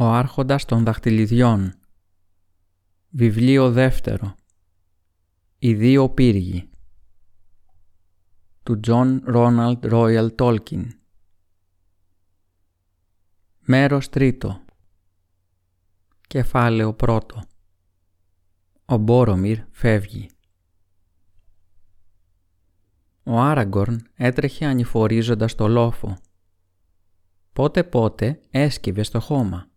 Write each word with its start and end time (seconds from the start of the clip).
Ο 0.00 0.04
Άρχοντας 0.04 0.64
των 0.64 0.84
Δαχτυλιδιών. 0.84 1.74
Βιβλίο 3.08 3.72
δεύτερο. 3.72 4.34
Οι 5.58 5.74
δύο 5.74 6.10
πύργοι. 6.10 6.70
Του 8.62 8.80
Τζον 8.80 9.22
Ρόναλντ 9.24 9.86
Ρούελ 9.86 10.34
Τόλκιν. 10.34 11.00
Μέρος 13.60 14.08
τρίτο. 14.08 14.64
Κεφάλαιο 16.26 16.94
πρώτο. 16.94 17.42
Ο 18.84 18.96
Μπόρομιρ 18.96 19.64
φεύγει. 19.70 20.30
Ο 23.22 23.40
Άραγκορν 23.40 24.06
έτρεχε 24.14 24.66
ανηφορίζοντας 24.66 25.54
το 25.54 25.68
λόφο. 25.68 26.16
Πότε 27.52 27.84
πότε 27.84 28.40
έσκυβε 28.50 29.02
στο 29.02 29.20
χώμα. 29.20 29.68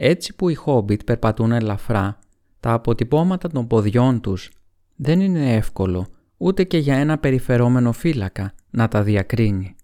Έτσι 0.00 0.34
που 0.34 0.48
οι 0.48 0.54
χόμπιτ 0.54 1.02
περπατούν 1.04 1.52
ελαφρά, 1.52 2.18
τα 2.60 2.72
αποτυπώματα 2.72 3.48
των 3.48 3.66
ποδιών 3.66 4.20
τους 4.20 4.50
δεν 4.96 5.20
είναι 5.20 5.54
εύκολο 5.54 6.06
ούτε 6.36 6.64
και 6.64 6.78
για 6.78 6.96
ένα 6.96 7.18
περιφερόμενο 7.18 7.92
φύλακα 7.92 8.54
να 8.70 8.88
τα 8.88 9.02
διακρίνει. 9.02 9.76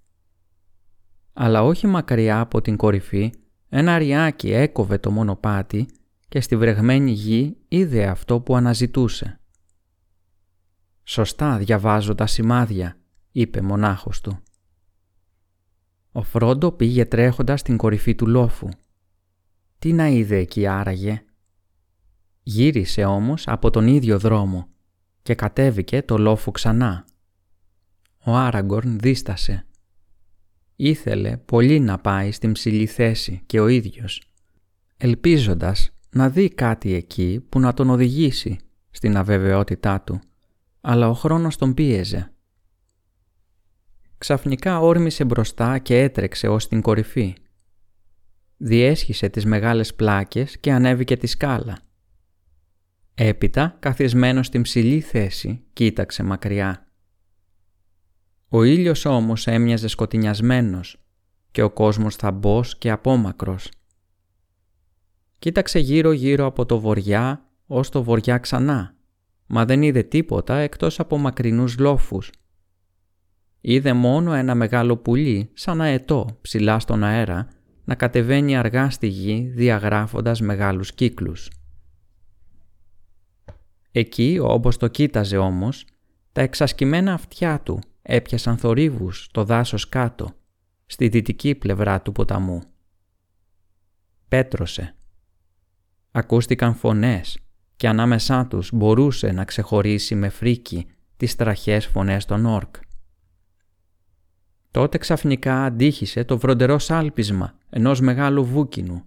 Αλλά 1.33 1.63
όχι 1.63 1.87
μακριά 1.87 2.41
από 2.41 2.61
την 2.61 2.77
κορυφή, 2.77 3.33
ένα 3.69 3.99
ριάκι 3.99 4.53
έκοβε 4.53 4.99
το 4.99 5.11
μονοπάτι 5.11 5.89
και 6.29 6.41
στη 6.41 6.57
βρεγμένη 6.57 7.11
γη 7.11 7.57
είδε 7.69 8.07
αυτό 8.07 8.41
που 8.41 8.57
αναζητούσε. 8.57 9.41
«Σωστά 11.05 11.57
διαβάζω 11.57 12.15
τα 12.15 12.27
σημάδια», 12.27 12.97
είπε 13.33 13.61
μονάχος 13.61 14.21
του. 14.21 14.39
Ο 16.13 16.23
Φρόντο 16.23 16.73
πήγε 16.73 17.05
τρέχοντας 17.05 17.61
στην 17.61 17.77
κορυφή 17.77 18.15
του 18.15 18.27
λόφου. 18.27 18.69
Τι 19.85 19.93
να 19.93 20.09
είδε 20.09 20.37
εκεί 20.37 20.67
άραγε; 20.67 21.23
Γύρισε 22.43 23.05
όμως 23.05 23.49
από 23.49 23.71
τον 23.71 23.87
ίδιο 23.87 24.19
δρόμο 24.19 24.69
και 25.23 25.35
κατέβηκε 25.35 26.03
το 26.03 26.19
λόφο 26.19 26.51
ξανά. 26.51 27.05
Ο 28.25 28.37
Άραγκορν 28.37 28.99
δίστασε. 28.99 29.67
Ήθελε 30.77 31.37
πολύ 31.37 31.81
να 31.81 31.99
πάει 31.99 32.33
στην 32.33 32.53
ψηλή 32.53 32.87
θέση 32.87 33.43
και 33.47 33.61
ο 33.61 33.69
ίδιος, 33.69 34.23
ελπίζοντας 34.97 35.91
να 36.11 36.29
δει 36.29 36.49
κάτι 36.49 36.95
εκεί 36.95 37.47
που 37.49 37.61
να 37.61 37.75
τον 37.75 37.91
οδηγήσει 37.91 38.59
στην 38.91 39.17
αβεβαιότητά 39.17 40.01
του, 40.01 40.21
αλλά 40.81 41.09
ο 41.09 41.15
χρόνος 41.15 41.57
τον 41.57 41.75
πίεζε. 41.75 42.33
Ξαφνικά 44.19 44.81
όρμησε 44.81 45.25
μπροστά 45.25 45.79
και 45.79 45.99
έτρεξε 45.99 46.49
ως 46.49 46.69
την 46.69 46.81
κορυφή 46.81 47.35
διέσχισε 48.57 49.29
τις 49.29 49.45
μεγάλες 49.45 49.95
πλάκες 49.95 50.59
και 50.59 50.73
ανέβηκε 50.73 51.17
τη 51.17 51.27
σκάλα. 51.27 51.79
Έπειτα, 53.15 53.77
καθισμένος 53.81 54.47
στην 54.47 54.63
ψηλή 54.63 55.01
θέση, 55.01 55.65
κοίταξε 55.73 56.23
μακριά. 56.23 56.89
Ο 58.49 58.63
ήλιος 58.63 59.05
όμως 59.05 59.47
έμοιαζε 59.47 59.89
σκοτεινιασμένος 59.89 61.05
και 61.51 61.63
ο 61.63 61.71
κόσμος 61.71 62.17
θαμπός 62.17 62.79
και 62.79 62.91
απόμακρος. 62.91 63.71
Κοίταξε 65.39 65.79
γύρω-γύρω 65.79 66.47
από 66.47 66.67
το 66.67 66.81
βοριά 66.81 67.49
ως 67.67 67.89
το 67.89 68.03
βοριά 68.03 68.39
ξανά, 68.39 68.97
μα 69.47 69.65
δεν 69.65 69.83
είδε 69.83 70.03
τίποτα 70.03 70.57
εκτός 70.57 71.01
από 71.01 71.19
μακρινούς 71.19 71.79
λόφους. 71.79 72.31
Είδε 73.61 73.93
μόνο 73.93 74.33
ένα 74.33 74.55
μεγάλο 74.55 74.97
πουλί 74.97 75.51
σαν 75.55 75.81
αετό 75.81 76.39
ψηλά 76.41 76.79
στον 76.79 77.05
αέρα 77.05 77.49
να 77.85 77.95
κατεβαίνει 77.95 78.57
αργά 78.57 78.91
στη 78.91 79.07
γη 79.07 79.53
διαγράφοντας 79.55 80.41
μεγάλους 80.41 80.95
κύκλους. 80.95 81.51
Εκεί, 83.91 84.39
όπως 84.43 84.77
το 84.77 84.89
κοίταζε 84.89 85.37
όμως, 85.37 85.87
τα 86.33 86.41
εξασκημένα 86.41 87.13
αυτιά 87.13 87.61
του 87.61 87.81
έπιασαν 88.03 88.57
θορύβους 88.57 89.29
το 89.33 89.45
δάσος 89.45 89.89
κάτω, 89.89 90.35
στη 90.87 91.09
δυτική 91.09 91.55
πλευρά 91.55 92.03
του 92.03 92.13
ποταμού. 92.13 92.61
Πέτρωσε. 94.29 94.95
Ακούστηκαν 96.11 96.75
φωνές 96.75 97.39
και 97.77 97.89
ανάμεσά 97.89 98.47
τους 98.47 98.71
μπορούσε 98.73 99.33
να 99.33 99.45
ξεχωρίσει 99.45 100.15
με 100.15 100.29
φρίκι 100.29 100.87
τις 101.17 101.37
τραχές 101.37 101.87
φωνές 101.87 102.25
των 102.25 102.47
όρκ. 102.47 102.75
Τότε 104.75 104.99
ξαφνικά 104.99 105.65
αντίχησε 105.65 106.25
το 106.25 106.39
βροντερός 106.39 106.85
σάλπισμα 106.85 107.55
ενός 107.71 108.01
μεγάλου 108.01 108.45
βούκινου, 108.45 109.05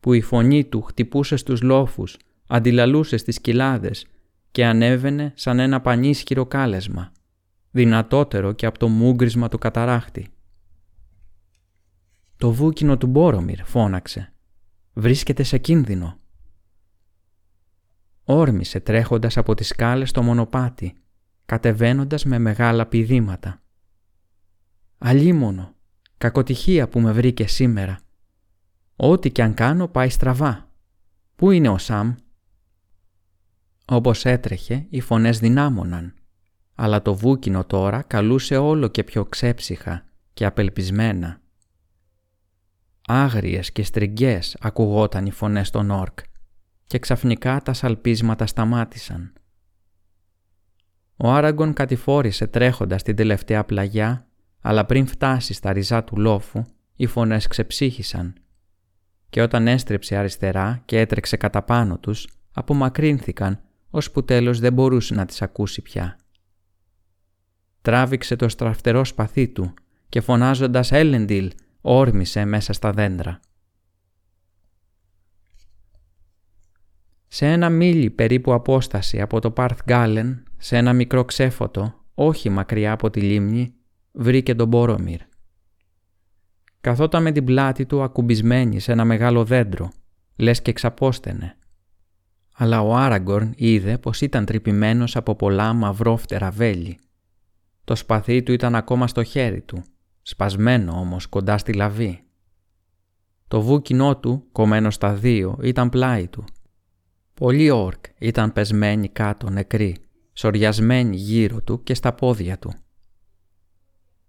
που 0.00 0.12
η 0.12 0.20
φωνή 0.20 0.64
του 0.64 0.82
χτυπούσε 0.82 1.36
στους 1.36 1.62
λόφους, 1.62 2.16
αντιλαλούσε 2.46 3.16
στις 3.16 3.40
κοιλάδες 3.40 4.06
και 4.50 4.66
ανέβαινε 4.66 5.32
σαν 5.36 5.58
ένα 5.58 5.80
πανίσχυρο 5.80 6.46
κάλεσμα, 6.46 7.12
δυνατότερο 7.70 8.52
και 8.52 8.66
από 8.66 8.78
το 8.78 8.88
μούγκρισμα 8.88 9.48
του 9.48 9.58
καταράχτη. 9.58 10.28
«Το 12.36 12.52
βούκινο 12.52 12.96
του 12.96 13.06
Μπόρομιρ», 13.06 13.64
φώναξε. 13.64 14.32
«Βρίσκεται 14.92 15.42
σε 15.42 15.58
κίνδυνο». 15.58 16.18
Όρμησε 18.24 18.80
τρέχοντας 18.80 19.36
από 19.36 19.54
τις 19.54 19.66
σκάλες 19.66 20.08
στο 20.08 20.22
μονοπάτι, 20.22 20.94
κατεβαίνοντας 21.46 22.24
με 22.24 22.38
μεγάλα 22.38 22.86
πηδήματα. 22.86 23.60
Αλίμονο, 25.02 25.74
κακοτυχία 26.18 26.88
που 26.88 27.00
με 27.00 27.12
βρήκε 27.12 27.46
σήμερα. 27.46 28.00
Ό,τι 28.96 29.30
κι 29.30 29.42
αν 29.42 29.54
κάνω 29.54 29.88
πάει 29.88 30.08
στραβά. 30.08 30.70
Πού 31.36 31.50
είναι 31.50 31.68
ο 31.68 31.78
Σαμ; 31.78 32.14
Όπως 33.84 34.24
έτρεχε, 34.24 34.86
οι 34.90 35.00
φωνές 35.00 35.38
δυνάμωναν, 35.38 36.14
αλλά 36.74 37.02
το 37.02 37.14
βούκινο 37.14 37.64
τώρα 37.64 38.02
καλούσε 38.02 38.56
όλο 38.56 38.88
και 38.88 39.04
πιο 39.04 39.24
ξέψυχα 39.24 40.04
και 40.32 40.44
απελπισμένα. 40.44 41.40
Άγριες 43.06 43.72
και 43.72 43.82
στριγγές 43.82 44.56
ακουγόταν 44.60 45.26
οι 45.26 45.30
φωνές 45.30 45.70
των 45.70 45.90
όρκ 45.90 46.18
και 46.86 46.98
ξαφνικά 46.98 47.62
τα 47.62 47.72
σαλπίσματα 47.72 48.46
σταμάτησαν. 48.46 49.32
Ο 51.16 51.30
Άραγκον 51.32 51.72
κατηφόρησε 51.72 52.46
τρέχοντας 52.46 53.02
την 53.02 53.16
τελευταία 53.16 53.64
πλαγιά 53.64 54.29
αλλά 54.60 54.84
πριν 54.84 55.06
φτάσει 55.06 55.52
στα 55.52 55.72
ριζά 55.72 56.04
του 56.04 56.16
λόφου, 56.16 56.64
οι 56.96 57.06
φωνές 57.06 57.46
ξεψύχησαν 57.46 58.34
και 59.30 59.42
όταν 59.42 59.68
έστρεψε 59.68 60.16
αριστερά 60.16 60.82
και 60.84 60.98
έτρεξε 60.98 61.36
κατά 61.36 61.62
πάνω 61.62 61.98
τους, 61.98 62.28
απομακρύνθηκαν, 62.52 63.60
ώσπου 63.90 64.24
τέλος 64.24 64.58
δεν 64.58 64.72
μπορούσε 64.72 65.14
να 65.14 65.26
τις 65.26 65.42
ακούσει 65.42 65.82
πια. 65.82 66.18
Τράβηξε 67.82 68.36
το 68.36 68.48
στραφτερό 68.48 69.04
σπαθί 69.04 69.48
του 69.48 69.74
και 70.08 70.20
φωνάζοντας 70.20 70.92
«Έλεντιλ» 70.92 71.52
όρμησε 71.80 72.44
μέσα 72.44 72.72
στα 72.72 72.92
δέντρα. 72.92 73.40
Σε 77.28 77.46
ένα 77.46 77.70
μίλι 77.70 78.10
περίπου 78.10 78.52
απόσταση 78.52 79.20
από 79.20 79.40
το 79.40 79.50
Πάρθ 79.50 79.80
Γκάλεν, 79.84 80.42
σε 80.56 80.76
ένα 80.76 80.92
μικρό 80.92 81.24
ξέφωτο, 81.24 81.94
όχι 82.14 82.48
μακριά 82.48 82.92
από 82.92 83.10
τη 83.10 83.20
λίμνη, 83.20 83.74
βρήκε 84.12 84.54
τον 84.54 84.68
Μπόρομιρ. 84.68 85.20
Καθόταν 86.80 87.22
με 87.22 87.32
την 87.32 87.44
πλάτη 87.44 87.86
του 87.86 88.02
ακουμπισμένη 88.02 88.80
σε 88.80 88.92
ένα 88.92 89.04
μεγάλο 89.04 89.44
δέντρο, 89.44 89.90
λες 90.36 90.62
και 90.62 90.72
ξαπόστενε. 90.72 91.56
Αλλά 92.54 92.82
ο 92.82 92.96
Άραγκορν 92.96 93.52
είδε 93.56 93.98
πως 93.98 94.20
ήταν 94.20 94.44
τρυπημένος 94.44 95.16
από 95.16 95.34
πολλά 95.34 95.72
μαυρόφτερα 95.72 96.50
βέλη. 96.50 96.98
Το 97.84 97.94
σπαθί 97.94 98.42
του 98.42 98.52
ήταν 98.52 98.74
ακόμα 98.74 99.06
στο 99.06 99.22
χέρι 99.22 99.60
του, 99.60 99.82
σπασμένο 100.22 100.92
όμως 100.92 101.26
κοντά 101.26 101.58
στη 101.58 101.72
λαβή. 101.72 102.22
Το 103.48 103.60
βούκινό 103.60 104.16
του, 104.16 104.44
κομμένο 104.52 104.90
στα 104.90 105.14
δύο, 105.14 105.58
ήταν 105.62 105.88
πλάι 105.88 106.28
του. 106.28 106.44
Πολλοί 107.34 107.70
όρκ 107.70 108.04
ήταν 108.18 108.52
πεσμένοι 108.52 109.08
κάτω 109.08 109.50
νεκροί, 109.50 109.96
σοριασμένοι 110.32 111.16
γύρω 111.16 111.62
του 111.62 111.82
και 111.82 111.94
στα 111.94 112.12
πόδια 112.12 112.58
του. 112.58 112.72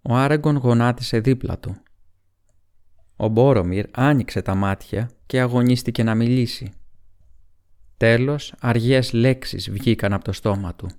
Ο 0.02 0.14
Άραγκον 0.14 0.56
γονάτισε 0.56 1.20
δίπλα 1.20 1.58
του. 1.58 1.76
Ο 3.16 3.28
Μπόρομιρ 3.28 3.86
άνοιξε 3.92 4.42
τα 4.42 4.54
μάτια 4.54 5.10
και 5.26 5.40
αγωνίστηκε 5.40 6.02
να 6.02 6.14
μιλήσει. 6.14 6.72
Τέλος, 7.96 8.54
αργές 8.60 9.12
λέξεις 9.12 9.70
βγήκαν 9.70 10.12
από 10.12 10.24
το 10.24 10.32
στόμα 10.32 10.74
του. 10.74 10.90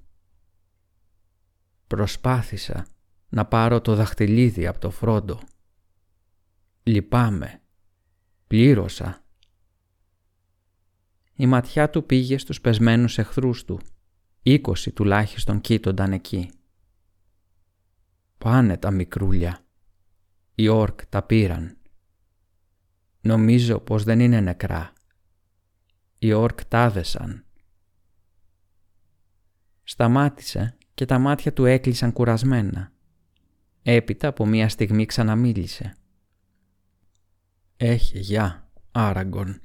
Προσπάθησα 1.88 2.86
να 3.30 3.46
πάρω 3.46 3.82
το 3.82 3.96
δαχτυλίδι 3.96 4.68
από 4.68 4.80
το 4.80 4.90
φρόντο. 4.90 5.40
Λυπάμαι. 6.84 7.62
Πλήρωσα. 8.48 9.24
Η 11.36 11.46
ματιά 11.46 11.90
του 11.90 12.06
πήγε 12.06 12.38
στους 12.38 12.62
πεσμένους 12.62 13.18
εχθρούς 13.18 13.66
του. 13.66 13.80
Είκοσι 14.44 14.92
τουλάχιστον 14.92 15.62
κοίτονταν 15.62 16.12
εκεί. 16.12 16.50
Πάνε 18.44 18.78
τα 18.78 18.92
μικρούλια. 18.92 19.66
Οι 20.56 20.68
όρκ 20.68 21.06
τα 21.06 21.24
πήραν. 21.24 21.78
Νομίζω 23.22 23.80
πως 23.80 24.04
δεν 24.04 24.20
είναι 24.20 24.40
νεκρά. 24.40 24.94
Οι 26.20 26.34
όρκ 26.34 26.66
τάδεσαν. 26.66 27.46
Σταμάτησε 29.84 30.78
και 30.94 31.06
τα 31.06 31.20
μάτια 31.20 31.54
του 31.54 31.66
έκλεισαν 31.66 32.12
κουρασμένα. 32.12 32.92
Έπειτα 33.82 34.28
από 34.28 34.46
μία 34.46 34.70
στιγμή 34.70 35.06
ξαναμίλησε. 35.06 35.96
«Έχει, 37.78 38.20
γεια, 38.20 38.72
Άραγκον. 38.92 39.62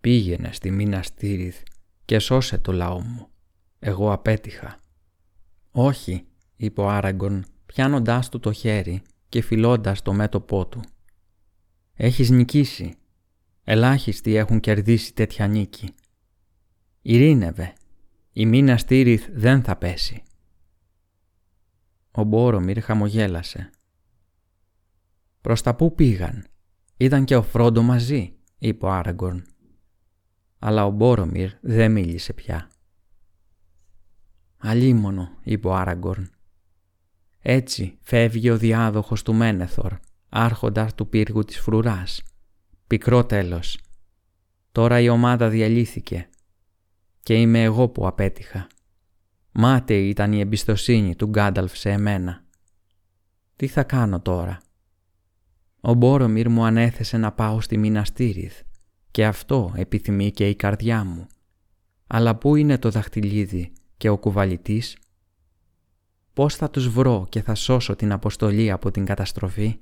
Πήγαινε 0.00 0.52
στη 0.52 0.70
Μίνα 0.70 1.02
Στήριθ 1.02 1.62
και 2.04 2.18
σώσε 2.18 2.58
το 2.58 2.72
λαό 2.72 3.00
μου. 3.00 3.28
Εγώ 3.78 4.12
απέτυχα». 4.12 4.78
«Όχι», 5.70 6.26
είπε 6.56 6.80
ο 6.80 6.88
Άραγκον 6.88 7.44
πιάνοντάς 7.72 8.28
του 8.28 8.40
το 8.40 8.52
χέρι 8.52 9.02
και 9.28 9.40
φιλώντας 9.40 10.02
το 10.02 10.12
μέτωπό 10.12 10.66
του. 10.66 10.80
«Έχεις 11.94 12.30
νικήσει. 12.30 12.94
Ελάχιστοι 13.64 14.34
έχουν 14.34 14.60
κερδίσει 14.60 15.14
τέτοια 15.14 15.46
νίκη. 15.46 15.94
Ειρήνευε. 17.02 17.72
Η 18.32 18.46
Μίνα 18.46 18.76
Στήριθ 18.76 19.28
δεν 19.32 19.62
θα 19.62 19.76
πέσει». 19.76 20.22
Ο 22.10 22.22
Μπόρομιρ 22.22 22.82
χαμογέλασε. 22.82 23.70
«Προς 25.40 25.62
τα 25.62 25.74
πού 25.74 25.94
πήγαν; 25.94 26.46
Ήταν 26.96 27.24
και 27.24 27.36
ο 27.36 27.42
Φρόντο 27.42 27.82
μαζί», 27.82 28.36
είπε 28.58 28.86
ο 28.86 28.90
Άραγκορν. 28.90 29.44
Αλλά 30.58 30.86
ο 30.86 30.90
Μπόρομιρ 30.90 31.50
δεν 31.60 31.92
μίλησε 31.92 32.32
πια. 32.32 32.70
«Αλίμονο», 34.56 35.38
είπε 35.42 35.68
ο 35.68 35.74
Άραγκορν. 35.74 36.30
Έτσι 37.40 37.98
φεύγει 38.00 38.50
ο 38.50 38.56
διάδοχος 38.56 39.22
του 39.22 39.34
Μένεθορ, 39.34 39.98
άρχοντας 40.28 40.94
του 40.94 41.08
πύργου 41.08 41.44
της 41.44 41.60
φρουράς. 41.60 42.22
Πικρό 42.86 43.24
τέλος. 43.24 43.78
Τώρα 44.72 45.00
η 45.00 45.08
ομάδα 45.08 45.48
διαλύθηκε 45.48 46.28
και 47.22 47.34
είμαι 47.34 47.62
εγώ 47.62 47.88
που 47.88 48.06
απέτυχα. 48.06 48.66
Μάταιη 49.52 50.08
ήταν 50.08 50.32
η 50.32 50.40
εμπιστοσύνη 50.40 51.16
του 51.16 51.26
Γκάνταλφ 51.26 51.76
σε 51.76 51.90
εμένα. 51.90 52.44
Τι 53.56 53.66
θα 53.66 53.82
κάνω 53.82 54.20
τώρα; 54.20 54.60
Ο 55.80 55.94
Μπόρομιρ 55.94 56.48
μου 56.48 56.64
ανέθεσε 56.64 57.16
να 57.16 57.32
πάω 57.32 57.60
στη 57.60 57.78
Μιναστήριθ 57.78 58.60
και 59.10 59.26
αυτό 59.26 59.72
επιθυμεί 59.76 60.30
και 60.30 60.48
η 60.48 60.54
καρδιά 60.54 61.04
μου. 61.04 61.26
Αλλά 62.06 62.36
πού 62.36 62.56
είναι 62.56 62.78
το 62.78 62.90
δαχτυλίδι 62.90 63.72
και 63.96 64.08
ο 64.08 64.18
κουβαλητής; 64.18 64.96
Πώς 66.32 66.56
θα 66.56 66.70
τους 66.70 66.88
βρω 66.88 67.26
και 67.28 67.42
θα 67.42 67.54
σώσω 67.54 67.96
την 67.96 68.12
αποστολή 68.12 68.70
από 68.70 68.90
την 68.90 69.04
καταστροφή; 69.04 69.78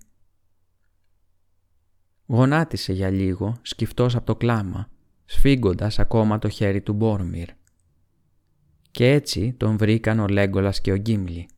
Γονάτισε 2.26 2.92
για 2.92 3.10
λίγο, 3.10 3.58
σκυφτός 3.62 4.16
από 4.16 4.26
το 4.26 4.36
κλάμα, 4.36 4.88
σφίγγοντας 5.24 5.98
ακόμα 5.98 6.38
το 6.38 6.48
χέρι 6.48 6.80
του 6.80 6.92
Μπόρομιρ. 6.92 7.48
Και 8.90 9.10
έτσι 9.10 9.52
τον 9.52 9.76
βρήκαν 9.76 10.18
ο 10.18 10.28
Λέγκολας 10.28 10.80
και 10.80 10.92
ο 10.92 10.96
Γκίμλι. 10.96 11.48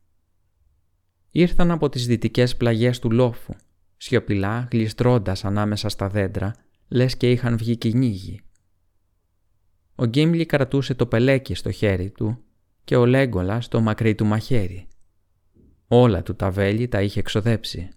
Ήρθαν 1.31 1.71
από 1.71 1.89
τις 1.89 2.05
δυτικές 2.05 2.57
πλαγιές 2.57 2.99
του 2.99 3.11
λόφου, 3.11 3.53
σιωπηλά 3.97 4.67
γλιστρώντας 4.71 5.45
ανάμεσα 5.45 5.89
στα 5.89 6.09
δέντρα, 6.09 6.55
λες 6.87 7.17
και 7.17 7.31
είχαν 7.31 7.57
βγει 7.57 7.77
κυνήγι. 7.77 8.41
Ο 9.95 10.05
Γκίμλι 10.05 10.45
κρατούσε 10.45 10.93
το 10.93 11.05
πελέκι 11.05 11.53
στο 11.55 11.71
χέρι 11.71 12.09
του 12.09 12.43
και 12.91 12.97
ο 12.97 13.05
Λέγκολας 13.05 13.67
το 13.67 13.81
μακρύ 13.81 14.15
του 14.15 14.25
μαχαίρι. 14.25 14.87
Όλα 15.87 16.23
του 16.23 16.35
τα 16.35 16.51
βέλη 16.51 16.87
τα 16.87 17.01
είχε 17.01 17.19
εξοδέψει. 17.19 17.89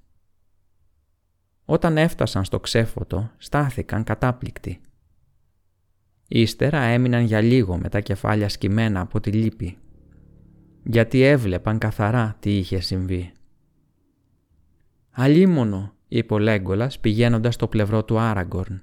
Όταν 1.64 1.96
έφτασαν 1.96 2.44
στο 2.44 2.61
ξέφωτο, 2.61 3.31
στάθηκαν 3.37 4.05
κατάπληκτοι. 4.05 4.81
Ύστερα 6.29 6.81
έμειναν 6.81 7.25
για 7.25 7.41
λίγο 7.41 7.79
με 7.79 7.88
τα 7.88 8.00
κεφάλια 8.00 8.49
σκυμμένα 8.49 9.00
από 9.00 9.20
τη 9.20 9.32
λύπη, 9.32 9.79
γιατί 10.85 11.23
έβλεπαν 11.23 11.79
καθαρά 11.79 12.37
τι 12.41 12.56
είχε 12.56 12.81
συμβεί. 12.81 13.32
«Αλίμονο», 15.11 15.94
είπε 16.08 16.35
ο 16.35 16.38
Λέγκολας 16.38 17.00
πηγαίνοντας 17.00 17.55
στο 17.55 17.69
πλευρό 17.69 18.05
του 18.05 18.19
Άραγκορν. 18.19 18.82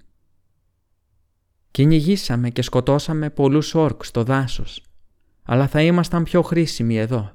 «Κυνηγήσαμε 1.71 2.49
και 2.49 2.61
σκοτώσαμε 2.61 3.29
πολλούς 3.29 3.75
όρκ 3.75 4.05
στο 4.05 4.23
δάσος, 4.23 4.90
αλλά 5.43 5.67
θα 5.67 5.81
ήμασταν 5.81 6.23
πιο 6.23 6.41
χρήσιμοι 6.41 6.97
εδώ. 6.97 7.31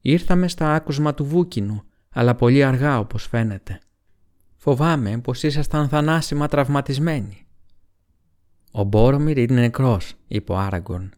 Ήρθαμε 0.00 0.48
στα 0.48 0.74
άκουσμα 0.74 1.14
του 1.14 1.24
βούκινου, 1.24 1.82
αλλά 2.10 2.34
πολύ 2.34 2.64
αργά 2.64 2.98
όπως 2.98 3.26
φαίνεται. 3.26 3.80
Φοβάμαι 4.56 5.18
πως 5.18 5.42
ήσασταν 5.42 5.88
θανάσιμα 5.88 6.48
τραυματισμένοι. 6.48 7.46
«Ο 8.72 8.82
Μπόρομιρ 8.82 9.38
είναι 9.38 9.60
νεκρός», 9.60 10.14
είπε 10.26 10.52
ο 10.52 10.58
Άραγκορν. 10.58 11.12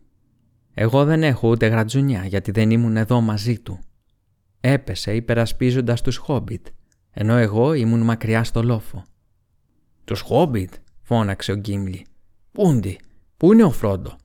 «Εγώ 0.75 1.05
δεν 1.05 1.23
έχω 1.23 1.49
ούτε 1.49 1.67
γρατζουνιά 1.67 2.27
γιατί 2.27 2.50
δεν 2.50 2.70
ήμουν 2.70 2.97
εδώ 2.97 3.20
μαζί 3.20 3.59
του. 3.59 3.79
Έπεσε 4.61 5.15
υπερασπίζοντας 5.15 6.03
τους 6.03 6.17
Χόμπιτ, 6.17 6.67
ενώ 7.11 7.37
εγώ 7.37 7.73
ήμουν 7.73 8.00
μακριά 8.00 8.44
στο 8.44 8.62
λόφο». 8.62 9.05
«Τους 10.05 10.20
Χόμπιτ», 10.20 10.75
φώναξε 11.03 11.53
ο 11.53 11.56
Γκίμλι. 11.56 12.06
«Πούντι, 12.53 12.99
πού 13.37 13.53
είναι 13.53 13.65
ο 13.65 13.70
Φρόντο». 13.70 14.17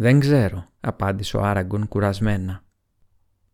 «Δεν 0.00 0.20
ξέρω», 0.20 0.68
απάντησε 0.80 1.36
ο 1.36 1.42
Άραγκον 1.42 1.88
κουρασμένα. 1.88 2.64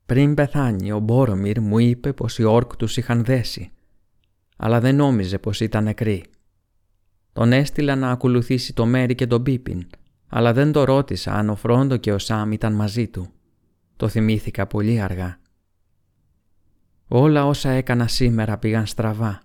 «Πριν 0.06 0.34
πεθάνει, 0.34 0.92
ο 0.92 0.98
Μπόρομιρ 0.98 1.60
μου 1.60 1.78
είπε 1.78 2.12
πως 2.12 2.38
οι 2.38 2.42
όρκ 2.42 2.76
τους 2.76 2.96
είχαν 2.96 3.24
δέσει, 3.24 3.72
αλλά 4.56 4.80
δεν 4.80 4.96
νόμιζε 4.96 5.38
πως 5.38 5.60
ήταν 5.60 5.84
νεκροί. 5.84 6.24
Τον 7.32 7.52
έστειλα 7.52 7.96
να 7.96 8.10
ακολουθήσει 8.10 8.72
το 8.72 8.86
Μέρι 8.86 9.14
και 9.14 9.26
τον 9.26 9.42
Πίπιν, 9.42 9.86
αλλά 10.28 10.52
δεν 10.52 10.72
το 10.72 10.84
ρώτησα 10.84 11.32
αν 11.32 11.50
ο 11.50 11.56
Φρόντο 11.56 11.96
και 11.96 12.12
ο 12.12 12.18
Σάμ 12.18 12.52
ήταν 12.52 12.74
μαζί 12.74 13.08
του. 13.08 13.28
Το 13.96 14.08
θυμήθηκα 14.08 14.66
πολύ 14.66 15.00
αργά. 15.00 15.40
Όλα 17.08 17.46
όσα 17.46 17.70
έκανα 17.70 18.08
σήμερα 18.08 18.58
πήγαν 18.58 18.86
στραβά. 18.86 19.42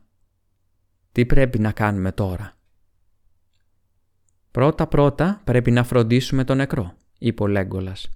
Τι 1.12 1.26
πρέπει 1.26 1.60
να 1.60 1.72
κάνουμε 1.72 2.12
τώρα. 2.12 2.59
Πρώτα-πρώτα 4.52 5.42
πρέπει 5.44 5.72
να 5.72 5.84
φροντίσουμε 5.84 6.44
τον 6.44 6.58
νεκρό, 6.58 6.94
είπε 7.20 7.44
ο 7.44 7.48
Λέγκολας. 7.48 8.10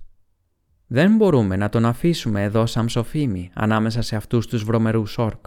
Δεν 0.88 1.16
μπορούμε 1.16 1.56
να 1.56 1.70
τον 1.70 1.86
αφήσουμε 1.86 2.44
εδώ 2.44 2.66
σαν 2.66 2.86
ψοφίμη 2.86 3.52
ανάμεσα 3.54 4.02
σε 4.02 4.16
αυτούς 4.16 4.48
τους 4.48 4.64
βρωμερούς 4.64 5.18
όρκ. 5.18 5.46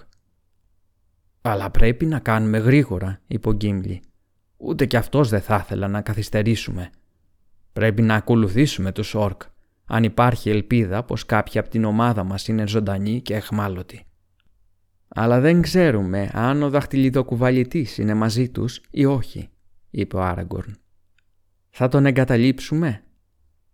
Αλλά 1.41 1.71
πρέπει 1.71 2.07
να 2.07 2.19
κάνουμε 2.19 2.59
γρήγορα, 2.59 3.21
είπε 3.27 3.49
ο 3.49 3.53
Γκίμλι. 3.53 4.03
Ούτε 4.57 4.87
κι 4.87 4.97
αυτός 4.97 5.29
δεν 5.29 5.41
θα 5.41 5.61
ήθελα 5.65 5.89
να 5.89 6.01
καθυστερήσουμε. 6.01 6.91
Πρέπει 7.73 8.03
να 8.03 8.15
ακολουθήσουμε 8.15 8.93
τους 8.93 9.15
όρκ, 9.15 9.43
αν 9.85 10.05
υπάρχει 10.05 10.51
ελπίδα 10.51 11.03
πως 11.03 11.27
κάποιοι 11.27 11.61
από 11.61 11.69
την 11.69 11.85
ομάδα 11.85 12.25
μας 12.25 12.49
είναι 12.49 12.67
ζωντανοί 12.67 13.21
και 13.21 13.35
εχμάλωτοι. 13.35 14.05
Αλλά 15.09 15.41
δεν 15.41 15.63
ξέρουμε 15.63 16.31
αν 16.33 16.63
ο 16.63 16.71
δαχτυλιδοκουβαλητής 16.71 17.99
είναι 17.99 18.15
μαζί 18.15 18.49
τους 18.49 18.81
ή 18.91 19.05
όχι, 19.05 19.49
είπε 19.91 20.17
ο 20.17 20.23
Άραγκορν. 20.23 20.77
Θα 21.71 21.89
τον 21.89 22.07
εγκαταλείψουμε. 22.07 23.05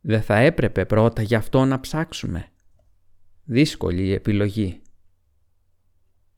Δεν 0.00 0.22
θα 0.22 0.36
έπρεπε 0.36 0.84
πρώτα 0.84 1.22
γι' 1.22 1.34
αυτό 1.34 1.64
να 1.64 1.80
ψάξουμε. 1.80 2.46
Δύσκολη 3.44 4.02
η 4.02 4.12
επιλογή. 4.12 4.82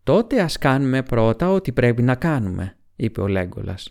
Τότε 0.02 0.40
ας 0.40 0.58
κάνουμε 0.58 1.02
πρώτα 1.02 1.50
ό,τι 1.50 1.72
πρέπει 1.72 2.02
να 2.02 2.14
κάνουμε, 2.14 2.76
είπε 2.96 3.20
ο 3.20 3.26
Λέγκολας. 3.26 3.90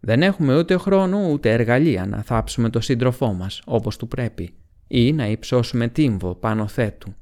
Δεν 0.00 0.22
έχουμε 0.22 0.58
ούτε 0.58 0.76
χρόνο 0.76 1.28
ούτε 1.28 1.52
εργαλεία 1.52 2.06
να 2.06 2.22
θάψουμε 2.22 2.70
το 2.70 2.80
σύντροφό 2.80 3.32
μας 3.32 3.62
όπως 3.64 3.96
του 3.96 4.08
πρέπει 4.08 4.54
ή 4.86 5.12
να 5.12 5.26
υψώσουμε 5.26 5.88
τύμβο 5.88 6.34
πάνω 6.34 6.66
θέτου. 6.66 7.14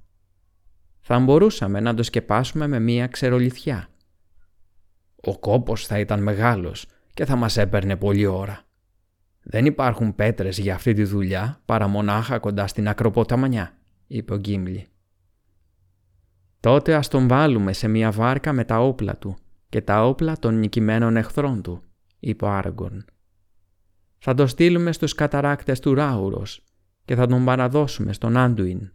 Θα 1.01 1.19
μπορούσαμε 1.19 1.81
να 1.81 1.95
το 1.95 2.03
σκεπάσουμε 2.03 2.67
με 2.67 2.79
μία 2.79 3.07
ξερολιθιά. 3.07 3.89
Ο 5.17 5.39
κόπος 5.39 5.87
θα 5.87 5.99
ήταν 5.99 6.23
μεγάλος 6.23 6.87
και 7.15 7.25
θα 7.25 7.37
μας 7.37 7.57
έπαιρνε 7.57 7.97
πολλή 7.97 8.27
ώρα. 8.27 8.63
Δεν 9.43 9.65
υπάρχουν 9.67 10.15
πέτρες 10.15 10.59
για 10.59 10.75
αυτή 10.75 10.93
τη 10.93 11.05
δουλειά 11.05 11.61
παρά 11.65 11.89
μονάχα 11.89 12.39
κοντά 12.39 12.67
στην 12.67 12.89
ακροποταμανιά, 12.89 13.79
είπε 14.07 14.35
ο 14.35 14.37
Γκίμλι. 14.37 14.87
Τότε 16.61 16.95
ας 16.95 17.09
τον 17.09 17.29
βάλουμε 17.29 17.73
σε 17.73 17.89
μία 17.89 18.11
βάρκα 18.11 18.53
με 18.53 18.65
τα 18.65 18.81
όπλα 18.81 19.17
του 19.17 19.37
και 19.69 19.81
τα 19.81 20.07
όπλα 20.07 20.39
των 20.39 20.59
νικημένων 20.59 21.17
εχθρών 21.17 21.63
του 21.63 21.83
είπε 22.19 22.45
ο 22.45 22.49
Άραγκορν. 22.49 23.05
Θα 24.19 24.35
το 24.35 24.47
στείλουμε 24.47 24.93
στους 24.93 25.15
καταράκτες 25.15 25.81
του 25.81 25.95
Ράουρος 25.95 26.65
και 27.05 27.15
θα 27.15 27.27
τον 27.27 27.45
παραδώσουμε 27.45 28.13
στον 28.13 28.37
Άντουιν. 28.37 28.93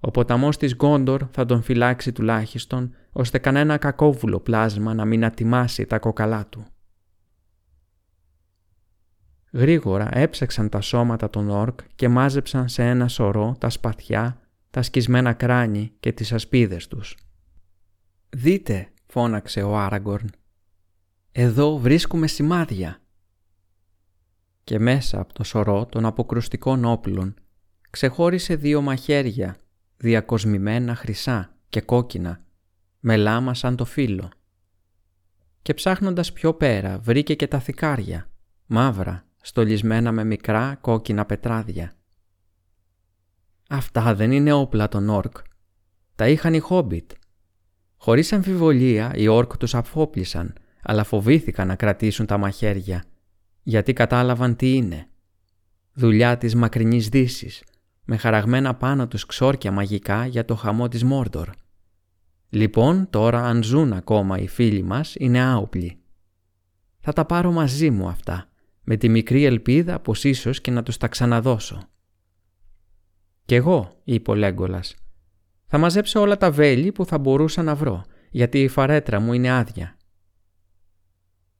Ο 0.00 0.10
ποταμός 0.10 0.56
της 0.56 0.74
Γκόντορ 0.74 1.22
θα 1.30 1.44
τον 1.44 1.62
φυλάξει 1.62 2.12
τουλάχιστον 2.12 2.94
ώστε 3.12 3.38
κανένα 3.38 3.76
κακόβουλο 3.76 4.40
πλάσμα 4.40 4.94
να 4.94 5.04
μην 5.04 5.24
ατιμάσει 5.24 5.86
τα 5.86 5.98
κοκαλά 5.98 6.46
του. 6.46 6.64
Γρήγορα 9.54 10.08
έψαξαν 10.12 10.68
τα 10.68 10.80
σώματα 10.80 11.30
των 11.30 11.50
όρκ 11.50 11.80
και 11.94 12.08
μάζεψαν 12.08 12.68
σε 12.68 12.82
ένα 12.82 13.08
σωρό 13.08 13.56
τα 13.58 13.70
σπαθιά, 13.70 14.40
τα 14.70 14.82
σκισμένα 14.82 15.32
κράνη 15.32 15.92
και 16.00 16.12
τις 16.12 16.32
ασπίδες 16.32 16.88
τους. 16.88 17.16
«Δείτε», 18.30 18.88
φώναξε 19.06 19.62
ο 19.62 19.76
Άραγκορν. 19.76 20.30
«Εδώ 21.32 21.78
βρίσκουμε 21.78 22.26
σημάδια!» 22.26 23.00
Και 24.64 24.78
μέσα 24.78 25.20
από 25.20 25.32
το 25.32 25.44
σωρό 25.44 25.86
των 25.86 26.04
αποκρουστικών 26.04 26.84
όπλων 26.84 27.34
ξεχώρισε 27.90 28.54
δύο 28.54 28.80
μαχαίρια, 28.80 29.56
διακοσμημένα 29.96 30.94
χρυσά 30.94 31.56
και 31.68 31.80
κόκκινα, 31.80 32.44
με 33.00 33.16
λάμα 33.16 33.54
σαν 33.54 33.76
το 33.76 33.84
φύλλο. 33.84 34.30
Και 35.62 35.74
ψάχνοντας 35.74 36.32
πιο 36.32 36.54
πέρα 36.54 36.98
βρήκε 36.98 37.34
και 37.34 37.46
τα 37.46 37.60
θικάρια, 37.60 38.30
μαύρα, 38.66 39.23
στολισμένα 39.44 40.12
με 40.12 40.24
μικρά 40.24 40.78
κόκκινα 40.80 41.24
πετράδια. 41.24 41.92
Αυτά 43.68 44.14
δεν 44.14 44.32
είναι 44.32 44.52
όπλα 44.52 44.88
των 44.88 45.08
Όρκ. 45.08 45.36
Τα 46.14 46.28
είχαν 46.28 46.54
οι 46.54 46.58
Χόμπιτ. 46.58 47.10
Χωρίς 47.96 48.32
αμφιβολία 48.32 49.12
οι 49.14 49.28
Όρκ 49.28 49.56
τους 49.56 49.74
αφόπλησαν, 49.74 50.54
αλλά 50.82 51.04
φοβήθηκαν 51.04 51.66
να 51.66 51.76
κρατήσουν 51.76 52.26
τα 52.26 52.38
μαχαίρια, 52.38 53.04
γιατί 53.62 53.92
κατάλαβαν 53.92 54.56
τι 54.56 54.74
είναι. 54.74 55.08
Δουλειά 55.92 56.38
της 56.38 56.54
μακρινής 56.54 57.08
δύσης, 57.08 57.62
με 58.04 58.16
χαραγμένα 58.16 58.74
πάνω 58.74 59.08
τους 59.08 59.26
ξόρκια 59.26 59.72
μαγικά 59.72 60.26
για 60.26 60.44
το 60.44 60.54
χαμό 60.54 60.88
της 60.88 61.04
Μόρντορ. 61.04 61.48
Λοιπόν, 62.48 63.10
τώρα 63.10 63.44
αν 63.44 63.62
ζουν 63.62 63.92
ακόμα 63.92 64.38
οι 64.38 64.48
φίλοι 64.48 64.82
μας, 64.82 65.14
είναι 65.18 65.40
άοπλοι. 65.40 65.98
Θα 66.98 67.12
τα 67.12 67.24
πάρω 67.24 67.52
μαζί 67.52 67.90
μου 67.90 68.08
αυτά, 68.08 68.48
με 68.84 68.96
τη 68.96 69.08
μικρή 69.08 69.44
ελπίδα 69.44 70.00
πως 70.00 70.24
ίσως 70.24 70.60
και 70.60 70.70
να 70.70 70.82
τους 70.82 70.96
τα 70.96 71.08
ξαναδώσω. 71.08 71.88
«Κι 73.44 73.54
εγώ», 73.54 74.00
είπε 74.04 74.30
ο 74.30 74.34
Λέγκολας. 74.34 74.94
«Θα 75.66 75.78
μαζέψω 75.78 76.20
όλα 76.20 76.36
τα 76.36 76.50
βέλη 76.50 76.92
που 76.92 77.04
θα 77.04 77.18
μπορούσα 77.18 77.62
να 77.62 77.74
βρω, 77.74 78.04
γιατί 78.30 78.62
η 78.62 78.68
φαρέτρα 78.68 79.20
μου 79.20 79.32
είναι 79.32 79.50
άδεια». 79.50 79.96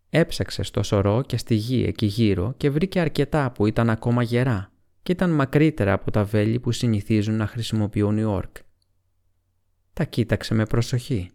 Έψαξε 0.08 0.62
στο 0.62 0.82
σωρό 0.82 1.22
και 1.22 1.36
στη 1.36 1.54
γη 1.54 1.84
εκεί 1.86 2.06
γύρω 2.06 2.54
και 2.56 2.70
βρήκε 2.70 3.00
αρκετά 3.00 3.50
που 3.50 3.66
ήταν 3.66 3.90
ακόμα 3.90 4.22
γερά 4.22 4.72
και 5.02 5.12
ήταν 5.12 5.30
μακρύτερα 5.30 5.92
από 5.92 6.10
τα 6.10 6.24
βέλη 6.24 6.60
που 6.60 6.72
συνηθίζουν 6.72 7.34
να 7.34 7.46
χρησιμοποιούν 7.46 8.18
οι 8.18 8.24
όρκ. 8.24 8.56
Τα 9.92 10.04
κοίταξε 10.04 10.54
με 10.54 10.64
προσοχή. 10.64 11.30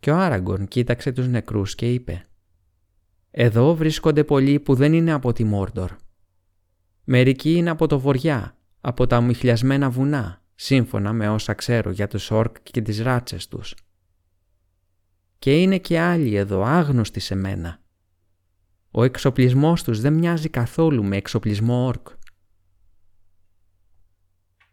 Και 0.00 0.10
ο 0.10 0.16
Άραγκον 0.16 0.68
κοίταξε 0.68 1.12
τους 1.12 1.28
νεκρούς 1.28 1.74
και 1.74 1.92
είπε 1.92 2.24
«Εδώ 3.38 3.74
βρίσκονται 3.74 4.24
πολλοί 4.24 4.60
που 4.60 4.74
δεν 4.74 4.92
είναι 4.92 5.12
από 5.12 5.32
τη 5.32 5.44
Μόρντορ. 5.44 5.96
Μερικοί 7.04 7.54
είναι 7.54 7.70
από 7.70 7.86
το 7.86 7.98
βοριά 7.98 8.56
από 8.80 9.06
τα 9.06 9.16
ομιχλιασμένα 9.16 9.90
βουνά, 9.90 10.42
σύμφωνα 10.54 11.12
με 11.12 11.28
όσα 11.28 11.54
ξέρω 11.54 11.90
για 11.90 12.08
τους 12.08 12.30
όρκ 12.30 12.56
και 12.62 12.80
τις 12.80 13.00
ράτσες 13.00 13.48
τους. 13.48 13.74
Και 15.38 15.60
είναι 15.60 15.78
και 15.78 16.00
άλλοι 16.00 16.34
εδώ 16.34 16.62
άγνωστοι 16.62 17.20
σε 17.20 17.34
μένα. 17.34 17.80
Ο 18.90 19.04
εξοπλισμός 19.04 19.82
τους 19.82 20.00
δεν 20.00 20.12
μοιάζει 20.12 20.48
καθόλου 20.48 21.04
με 21.04 21.16
εξοπλισμό 21.16 21.86
όρκ. 21.86 22.08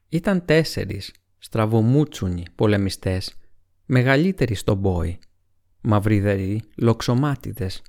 Ήταν 0.09 0.45
τέσσερις 0.45 1.13
στραβομούτσουνοι 1.37 2.45
πολεμιστές, 2.55 3.35
μεγαλύτεροι 3.85 4.53
στον 4.53 4.81
πόη, 4.81 5.19
μαυριδεροί, 5.81 6.61
λοξομάτιδες, 6.77 7.81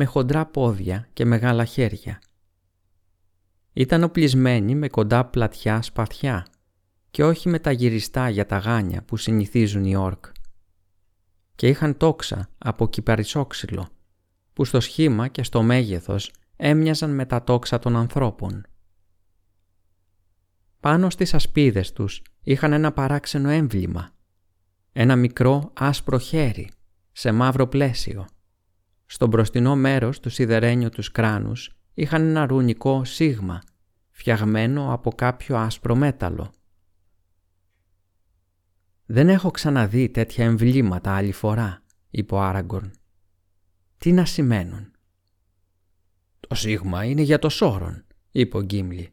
με 0.00 0.04
χοντρά 0.04 0.46
πόδια 0.46 1.08
και 1.12 1.24
μεγάλα 1.24 1.64
χέρια. 1.64 2.20
Ήταν 3.72 4.02
οπλισμένοι 4.02 4.74
με 4.74 4.88
κοντά 4.88 5.24
πλατιά 5.24 5.82
σπαθιά 5.82 6.46
και 7.10 7.24
όχι 7.24 7.48
με 7.48 7.58
τα 7.58 7.70
γυριστά 7.70 8.28
για 8.28 8.46
τα 8.46 8.58
γάνια 8.58 9.02
που 9.02 9.16
συνηθίζουν 9.16 9.84
οι 9.84 9.96
όρκ. 9.96 10.24
Και 11.54 11.68
είχαν 11.68 11.96
τόξα 11.96 12.48
από 12.58 12.88
κυπαρισόξυλο 12.88 13.88
που 14.52 14.64
στο 14.64 14.80
σχήμα 14.80 15.28
και 15.28 15.42
στο 15.42 15.62
μέγεθος 15.62 16.32
έμοιαζαν 16.56 17.14
με 17.14 17.26
τα 17.26 17.44
τόξα 17.44 17.78
των 17.78 17.96
ανθρώπων. 17.96 18.66
Πάνω 20.80 21.10
στις 21.10 21.34
ασπίδες 21.34 21.92
τους 21.92 22.22
είχαν 22.42 22.72
ένα 22.72 22.92
παράξενο 22.92 23.48
έμβλημα. 23.48 24.10
Ένα 24.92 25.16
μικρό 25.16 25.70
άσπρο 25.74 26.18
χέρι 26.18 26.70
σε 27.12 27.32
μαύρο 27.32 27.66
πλαίσιο. 27.66 28.26
Στο 29.10 29.26
μπροστινό 29.26 29.76
μέρος 29.76 30.20
του 30.20 30.30
σιδερένιου 30.30 30.88
τους 30.88 31.10
κράνους 31.10 31.76
είχαν 31.94 32.28
ένα 32.28 32.46
ρουνικό 32.46 33.04
σίγμα, 33.04 33.62
φτιαγμένο 34.10 34.92
από 34.92 35.10
κάποιο 35.10 35.56
άσπρο 35.56 35.94
μέταλλο. 35.94 36.52
«Δεν 39.06 39.28
έχω 39.28 39.50
ξαναδεί 39.50 40.08
τέτοια 40.08 40.44
εμβλήματα 40.44 41.14
άλλη 41.14 41.32
φορά», 41.32 41.82
είπε 42.10 42.34
ο 42.34 42.40
Άραγκορν. 42.40 42.90
«Τι 43.98 44.12
να 44.12 44.24
σημαίνουν». 44.24 44.90
«Το 46.48 46.54
σίγμα 46.54 47.04
είναι 47.04 47.22
για 47.22 47.38
το 47.38 47.48
σόρον», 47.48 48.04
είπε 48.30 48.56
ο 48.56 48.62
Γκίμλι. 48.62 49.12